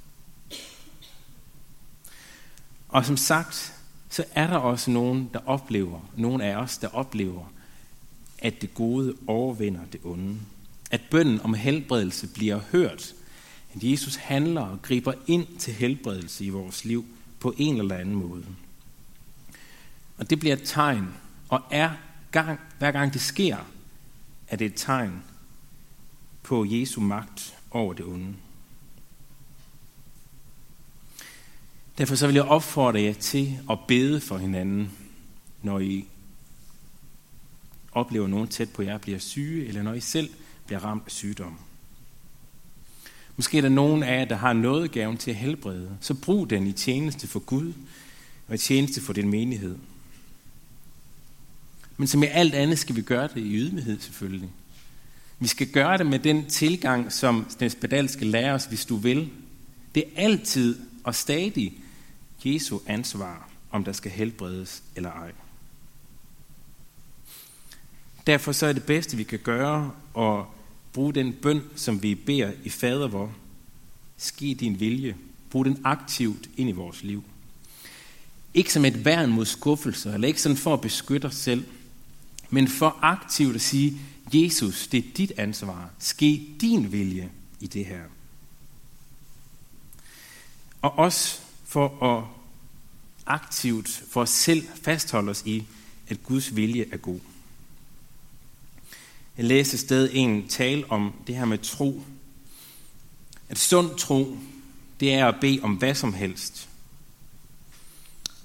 Og 2.89 3.05
som 3.05 3.17
sagt, 3.17 3.73
så 4.09 4.25
er 4.31 4.47
der 4.47 4.57
også 4.57 4.91
nogen, 4.91 5.29
der 5.33 5.39
oplever, 5.45 5.99
nogen 6.17 6.41
af 6.41 6.55
os, 6.55 6.77
der 6.77 6.87
oplever, 6.87 7.45
at 8.41 8.61
det 8.61 8.73
gode 8.73 9.15
overvinder 9.27 9.85
det 9.91 10.01
onde. 10.03 10.37
At 10.91 11.01
bønden 11.11 11.41
om 11.41 11.53
helbredelse 11.53 12.27
bliver 12.27 12.59
hørt. 12.71 13.15
At 13.75 13.83
Jesus 13.83 14.15
handler 14.15 14.61
og 14.61 14.81
griber 14.81 15.13
ind 15.27 15.47
til 15.59 15.73
helbredelse 15.73 16.45
i 16.45 16.49
vores 16.49 16.85
liv 16.85 17.05
på 17.39 17.53
en 17.57 17.77
eller 17.77 17.95
anden 17.95 18.15
måde. 18.15 18.45
Og 20.17 20.29
det 20.29 20.39
bliver 20.39 20.55
et 20.55 20.61
tegn, 20.65 21.07
og 21.49 21.61
er 21.71 21.91
gang, 22.31 22.59
hver 22.77 22.91
gang 22.91 23.13
det 23.13 23.21
sker, 23.21 23.57
er 24.47 24.55
det 24.55 24.65
et 24.65 24.73
tegn 24.75 25.23
på 26.43 26.65
Jesu 26.65 27.01
magt 27.01 27.57
over 27.71 27.93
det 27.93 28.05
onde. 28.05 28.33
Derfor 31.97 32.15
så 32.15 32.27
vil 32.27 32.35
jeg 32.35 32.43
opfordre 32.43 33.01
jer 33.01 33.13
til 33.13 33.59
at 33.69 33.79
bede 33.87 34.21
for 34.21 34.37
hinanden, 34.37 34.91
når 35.61 35.79
I 35.79 36.05
oplever 37.91 38.27
nogen 38.27 38.47
tæt 38.47 38.69
på 38.69 38.81
jer 38.81 38.97
bliver 38.97 39.19
syge, 39.19 39.67
eller 39.67 39.83
når 39.83 39.93
I 39.93 39.99
selv 39.99 40.29
bliver 40.65 40.79
ramt 40.79 41.03
af 41.05 41.11
sygdom. 41.11 41.59
Måske 43.35 43.57
er 43.57 43.61
der 43.61 43.69
nogen 43.69 44.03
af 44.03 44.19
jer, 44.19 44.25
der 44.25 44.35
har 44.35 44.53
noget 44.53 44.91
gaven 44.91 45.17
til 45.17 45.31
at 45.31 45.37
helbrede, 45.37 45.97
så 46.01 46.13
brug 46.13 46.49
den 46.49 46.67
i 46.67 46.71
tjeneste 46.71 47.27
for 47.27 47.39
Gud 47.39 47.73
og 48.47 48.55
i 48.55 48.57
tjeneste 48.57 49.01
for 49.01 49.13
din 49.13 49.29
menighed. 49.29 49.77
Men 51.97 52.07
som 52.07 52.23
i 52.23 52.25
alt 52.25 52.53
andet 52.53 52.79
skal 52.79 52.95
vi 52.95 53.01
gøre 53.01 53.27
det 53.27 53.37
i 53.37 53.55
ydmyghed 53.55 53.99
selvfølgelig. 53.99 54.49
Vi 55.39 55.47
skal 55.47 55.67
gøre 55.67 55.97
det 55.97 56.05
med 56.05 56.19
den 56.19 56.45
tilgang, 56.45 57.11
som 57.11 57.45
den 57.59 57.71
Pedal 57.81 58.09
skal 58.09 58.27
lære 58.27 58.53
os, 58.53 58.65
hvis 58.65 58.85
du 58.85 58.95
vil. 58.95 59.29
Det 59.95 60.03
er 60.03 60.23
altid 60.23 60.79
og 61.03 61.15
stadig 61.15 61.73
Jesu 62.45 62.79
ansvar, 62.87 63.49
om 63.71 63.83
der 63.83 63.91
skal 63.91 64.11
helbredes 64.11 64.83
eller 64.95 65.11
ej. 65.11 65.31
Derfor 68.27 68.51
så 68.51 68.65
er 68.65 68.73
det 68.73 68.83
bedste, 68.83 69.17
vi 69.17 69.23
kan 69.23 69.39
gøre, 69.39 69.91
at 70.17 70.45
bruge 70.93 71.13
den 71.13 71.33
bøn, 71.33 71.61
som 71.75 72.03
vi 72.03 72.15
beder 72.15 72.51
i 72.63 72.69
fader 72.69 73.07
vor. 73.07 73.31
ske 74.17 74.53
din 74.59 74.79
vilje. 74.79 75.15
Brug 75.49 75.65
den 75.65 75.81
aktivt 75.83 76.49
ind 76.57 76.69
i 76.69 76.71
vores 76.71 77.03
liv. 77.03 77.23
Ikke 78.53 78.73
som 78.73 78.85
et 78.85 79.05
værn 79.05 79.31
mod 79.31 79.45
skuffelser, 79.45 80.13
eller 80.13 80.27
ikke 80.27 80.41
sådan 80.41 80.57
for 80.57 80.73
at 80.73 80.81
beskytte 80.81 81.25
os 81.25 81.35
selv, 81.35 81.65
men 82.49 82.67
for 82.67 82.97
aktivt 83.01 83.55
at 83.55 83.61
sige, 83.61 83.97
Jesus, 84.33 84.87
det 84.87 84.97
er 84.97 85.11
dit 85.17 85.31
ansvar. 85.37 85.89
Ske 85.99 86.47
din 86.61 86.91
vilje 86.91 87.29
i 87.59 87.67
det 87.67 87.85
her. 87.85 88.03
Og 90.81 90.99
også 90.99 91.39
for 91.65 92.03
at 92.03 92.23
aktivt 93.25 94.03
for 94.09 94.21
os 94.21 94.29
selv 94.29 94.67
fastholde 94.81 95.29
os 95.29 95.43
i, 95.45 95.65
at 96.07 96.23
Guds 96.23 96.55
vilje 96.55 96.85
er 96.91 96.97
god. 96.97 97.19
Jeg 99.41 99.47
læste 99.47 99.75
et 99.75 99.79
sted 99.79 100.09
en 100.13 100.47
tale 100.47 100.91
om 100.91 101.13
det 101.27 101.35
her 101.35 101.45
med 101.45 101.57
tro. 101.57 102.03
At 103.49 103.57
sund 103.57 103.97
tro, 103.97 104.37
det 104.99 105.13
er 105.13 105.27
at 105.27 105.35
bede 105.41 105.59
om 105.63 105.73
hvad 105.73 105.95
som 105.95 106.13
helst. 106.13 106.69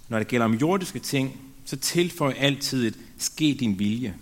Når 0.09 0.19
det 0.19 0.29
gælder 0.29 0.45
om 0.45 0.55
jordiske 0.55 0.99
ting, 0.99 1.41
så 1.65 1.77
tilføj 1.77 2.35
altid 2.39 2.87
et 2.87 2.99
ske 3.19 3.57
din 3.61 3.79
vilje. 3.79 4.17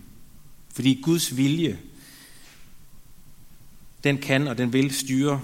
Fordi 0.73 1.01
Guds 1.03 1.37
vilje, 1.37 1.79
den 4.05 4.19
kan 4.19 4.49
og 4.49 4.59
den 4.59 4.73
vil 4.73 4.95
styre 4.95 5.41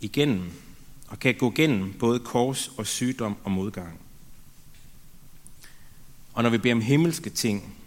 igennem 0.00 0.50
og 1.08 1.18
kan 1.18 1.34
gå 1.34 1.50
gennem 1.50 1.92
både 1.92 2.18
kors 2.18 2.70
og 2.76 2.86
sygdom 2.86 3.36
og 3.44 3.50
modgang. 3.50 4.00
Og 6.32 6.42
når 6.42 6.50
vi 6.50 6.58
beder 6.58 6.74
om 6.74 6.80
himmelske 6.80 7.30
ting, 7.30 7.79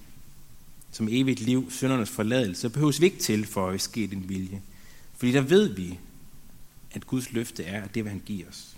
som 0.93 1.07
evigt 1.11 1.39
liv, 1.39 1.71
syndernes 1.71 2.09
forladelse, 2.09 2.69
behøves 2.69 3.01
vi 3.01 3.05
ikke 3.05 3.17
til 3.17 3.45
for 3.45 3.69
at 3.69 3.81
ske 3.81 4.07
din 4.07 4.29
vilje. 4.29 4.61
Fordi 5.17 5.31
der 5.31 5.41
ved 5.41 5.73
vi, 5.73 5.99
at 6.91 7.07
Guds 7.07 7.31
løfte 7.31 7.63
er, 7.63 7.83
at 7.83 7.95
det 7.95 8.03
vil 8.03 8.09
han 8.09 8.21
give 8.25 8.47
os. 8.47 8.77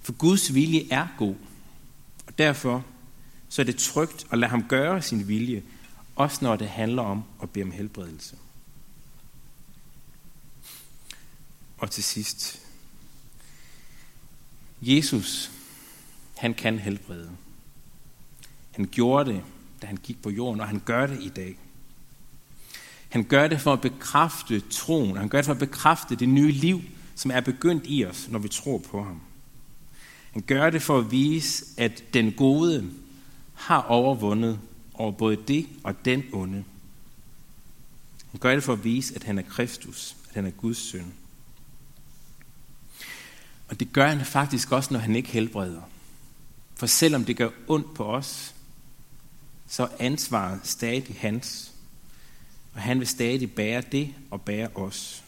For 0.00 0.12
Guds 0.12 0.54
vilje 0.54 0.86
er 0.90 1.06
god, 1.18 1.34
og 2.26 2.38
derfor 2.38 2.84
så 3.48 3.62
er 3.62 3.66
det 3.66 3.76
trygt 3.76 4.26
at 4.32 4.38
lade 4.38 4.50
ham 4.50 4.68
gøre 4.68 5.02
sin 5.02 5.28
vilje, 5.28 5.62
også 6.16 6.38
når 6.42 6.56
det 6.56 6.68
handler 6.68 7.02
om 7.02 7.24
at 7.42 7.50
bede 7.50 7.64
om 7.64 7.70
helbredelse. 7.70 8.36
Og 11.78 11.90
til 11.90 12.04
sidst, 12.04 12.62
Jesus, 14.82 15.50
han 16.36 16.54
kan 16.54 16.78
helbrede. 16.78 17.30
Han 18.72 18.88
gjorde 18.92 19.32
det, 19.32 19.42
da 19.82 19.86
han 19.86 19.96
gik 19.96 20.22
på 20.22 20.30
jorden, 20.30 20.60
og 20.60 20.68
han 20.68 20.82
gør 20.84 21.06
det 21.06 21.22
i 21.22 21.28
dag. 21.28 21.58
Han 23.08 23.24
gør 23.24 23.48
det 23.48 23.60
for 23.60 23.72
at 23.72 23.80
bekræfte 23.80 24.60
troen, 24.60 25.16
han 25.16 25.28
gør 25.28 25.38
det 25.38 25.46
for 25.46 25.52
at 25.52 25.58
bekræfte 25.58 26.16
det 26.16 26.28
nye 26.28 26.52
liv, 26.52 26.82
som 27.14 27.30
er 27.30 27.40
begyndt 27.40 27.84
i 27.86 28.04
os, 28.04 28.28
når 28.28 28.38
vi 28.38 28.48
tror 28.48 28.78
på 28.78 29.02
ham. 29.02 29.20
Han 30.32 30.42
gør 30.42 30.70
det 30.70 30.82
for 30.82 30.98
at 30.98 31.10
vise, 31.10 31.64
at 31.76 32.04
den 32.14 32.32
gode 32.32 32.90
har 33.54 33.82
overvundet 33.82 34.60
over 34.94 35.12
både 35.12 35.36
det 35.48 35.66
og 35.84 36.04
den 36.04 36.24
onde. 36.32 36.64
Han 38.30 38.40
gør 38.40 38.54
det 38.54 38.64
for 38.64 38.72
at 38.72 38.84
vise, 38.84 39.14
at 39.14 39.22
han 39.22 39.38
er 39.38 39.42
Kristus, 39.42 40.16
at 40.28 40.34
han 40.34 40.46
er 40.46 40.50
Guds 40.50 40.78
søn. 40.78 41.12
Og 43.68 43.80
det 43.80 43.92
gør 43.92 44.08
han 44.08 44.24
faktisk 44.24 44.72
også, 44.72 44.92
når 44.92 45.00
han 45.00 45.16
ikke 45.16 45.28
helbreder. 45.28 45.82
For 46.74 46.86
selvom 46.86 47.24
det 47.24 47.36
gør 47.36 47.50
ondt 47.68 47.94
på 47.94 48.04
os, 48.04 48.54
så 49.68 49.82
er 49.82 49.96
ansvaret 49.98 50.60
stadig 50.64 51.16
hans. 51.18 51.72
Og 52.74 52.80
han 52.80 52.98
vil 52.98 53.06
stadig 53.06 53.52
bære 53.52 53.82
det 53.92 54.14
og 54.30 54.42
bære 54.42 54.68
os. 54.74 55.24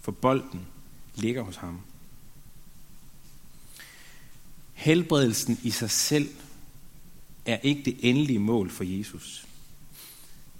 For 0.00 0.12
bolden 0.12 0.66
ligger 1.14 1.42
hos 1.42 1.56
ham. 1.56 1.80
Helbredelsen 4.72 5.60
i 5.62 5.70
sig 5.70 5.90
selv 5.90 6.28
er 7.44 7.58
ikke 7.62 7.82
det 7.84 7.96
endelige 8.00 8.38
mål 8.38 8.70
for 8.70 8.84
Jesus. 8.84 9.46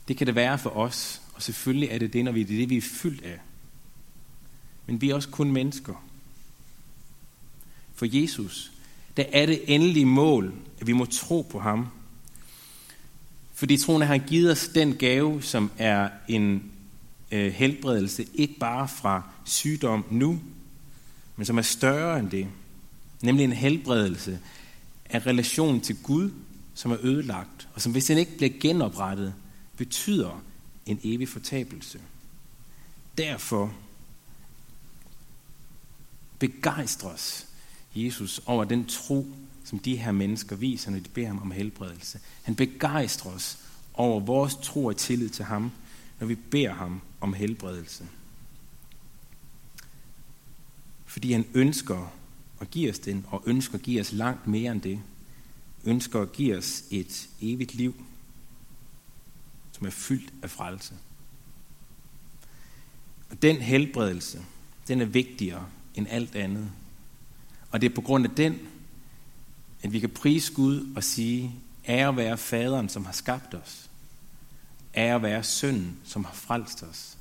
Det 0.08 0.16
kan 0.16 0.26
det 0.26 0.34
være 0.34 0.58
for 0.58 0.70
os, 0.70 1.22
og 1.34 1.42
selvfølgelig 1.42 1.88
er 1.88 1.98
det 1.98 2.12
det, 2.12 2.24
når 2.24 2.32
vi, 2.32 2.42
det, 2.42 2.54
er 2.54 2.58
det, 2.58 2.70
vi 2.70 2.76
er 2.76 2.82
fyldt 2.82 3.24
af. 3.24 3.40
Men 4.86 5.00
vi 5.00 5.10
er 5.10 5.14
også 5.14 5.28
kun 5.28 5.52
mennesker. 5.52 6.04
For 7.94 8.06
Jesus, 8.20 8.72
der 9.16 9.24
er 9.32 9.46
det 9.46 9.62
endelige 9.66 10.06
mål, 10.06 10.54
at 10.80 10.86
vi 10.86 10.92
må 10.92 11.04
tro 11.04 11.42
på 11.42 11.58
ham. 11.58 11.88
Fordi 13.64 13.76
troen 13.76 14.02
har 14.02 14.08
han 14.08 14.26
givet 14.26 14.52
os 14.52 14.68
den 14.68 14.96
gave, 14.96 15.42
som 15.42 15.70
er 15.78 16.08
en 16.28 16.72
øh, 17.30 17.52
helbredelse, 17.52 18.26
ikke 18.34 18.58
bare 18.58 18.88
fra 18.88 19.22
sygdom 19.44 20.04
nu, 20.10 20.40
men 21.36 21.46
som 21.46 21.58
er 21.58 21.62
større 21.62 22.18
end 22.18 22.30
det. 22.30 22.46
Nemlig 23.22 23.44
en 23.44 23.52
helbredelse 23.52 24.40
af 25.04 25.26
relationen 25.26 25.80
til 25.80 25.96
Gud, 26.02 26.30
som 26.74 26.90
er 26.90 26.96
ødelagt, 27.02 27.68
og 27.74 27.80
som 27.80 27.92
hvis 27.92 28.04
den 28.04 28.18
ikke 28.18 28.36
bliver 28.36 28.52
genoprettet, 28.60 29.34
betyder 29.76 30.42
en 30.86 31.00
evig 31.04 31.28
fortabelse. 31.28 32.00
Derfor 33.18 33.74
begejstres 36.38 37.46
Jesus 37.94 38.40
over 38.46 38.64
den 38.64 38.86
tro, 38.86 39.26
som 39.64 39.78
de 39.78 39.96
her 39.96 40.12
mennesker 40.12 40.56
viser, 40.56 40.90
når 40.90 40.98
de 40.98 41.08
beder 41.08 41.26
ham 41.26 41.42
om 41.42 41.50
helbredelse. 41.50 42.20
Han 42.42 42.54
begejstrer 42.54 43.32
os 43.32 43.58
over 43.94 44.20
vores 44.20 44.56
tro 44.62 44.84
og 44.84 44.96
tillid 44.96 45.28
til 45.28 45.44
ham, 45.44 45.72
når 46.20 46.26
vi 46.26 46.34
beder 46.34 46.72
ham 46.72 47.00
om 47.20 47.32
helbredelse. 47.32 48.06
Fordi 51.06 51.32
han 51.32 51.46
ønsker 51.54 52.12
at 52.60 52.70
give 52.70 52.90
os 52.90 52.98
den, 52.98 53.26
og 53.28 53.42
ønsker 53.46 53.74
at 53.74 53.82
give 53.82 54.00
os 54.00 54.12
langt 54.12 54.46
mere 54.46 54.72
end 54.72 54.80
det. 54.80 55.00
Ønsker 55.84 56.20
at 56.22 56.32
give 56.32 56.56
os 56.56 56.84
et 56.90 57.28
evigt 57.40 57.74
liv, 57.74 58.04
som 59.72 59.86
er 59.86 59.90
fyldt 59.90 60.32
af 60.42 60.50
frelse. 60.50 60.94
Og 63.30 63.42
den 63.42 63.56
helbredelse, 63.56 64.44
den 64.88 65.00
er 65.00 65.04
vigtigere 65.04 65.66
end 65.94 66.06
alt 66.10 66.34
andet. 66.34 66.70
Og 67.74 67.80
det 67.80 67.90
er 67.90 67.94
på 67.94 68.00
grund 68.00 68.24
af 68.24 68.30
den, 68.30 68.58
at 69.82 69.92
vi 69.92 70.00
kan 70.00 70.10
prise 70.10 70.52
Gud 70.52 70.92
og 70.96 71.04
sige, 71.04 71.54
ære 71.88 72.16
være 72.16 72.38
faderen, 72.38 72.88
som 72.88 73.04
har 73.04 73.12
skabt 73.12 73.54
os. 73.54 73.90
Ære 74.96 75.22
være 75.22 75.42
sønnen, 75.42 75.98
som 76.04 76.24
har 76.24 76.32
frelst 76.32 76.82
os. 76.82 77.18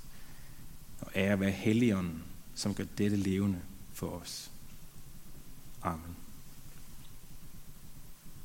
Og 1.01 1.11
ære 1.15 1.39
være 1.39 1.51
helligånden, 1.51 2.23
som 2.55 2.73
gør 2.73 2.83
dette 2.97 3.17
levende 3.17 3.59
for 3.93 4.07
os. 4.07 4.51
Amen. 5.81 6.15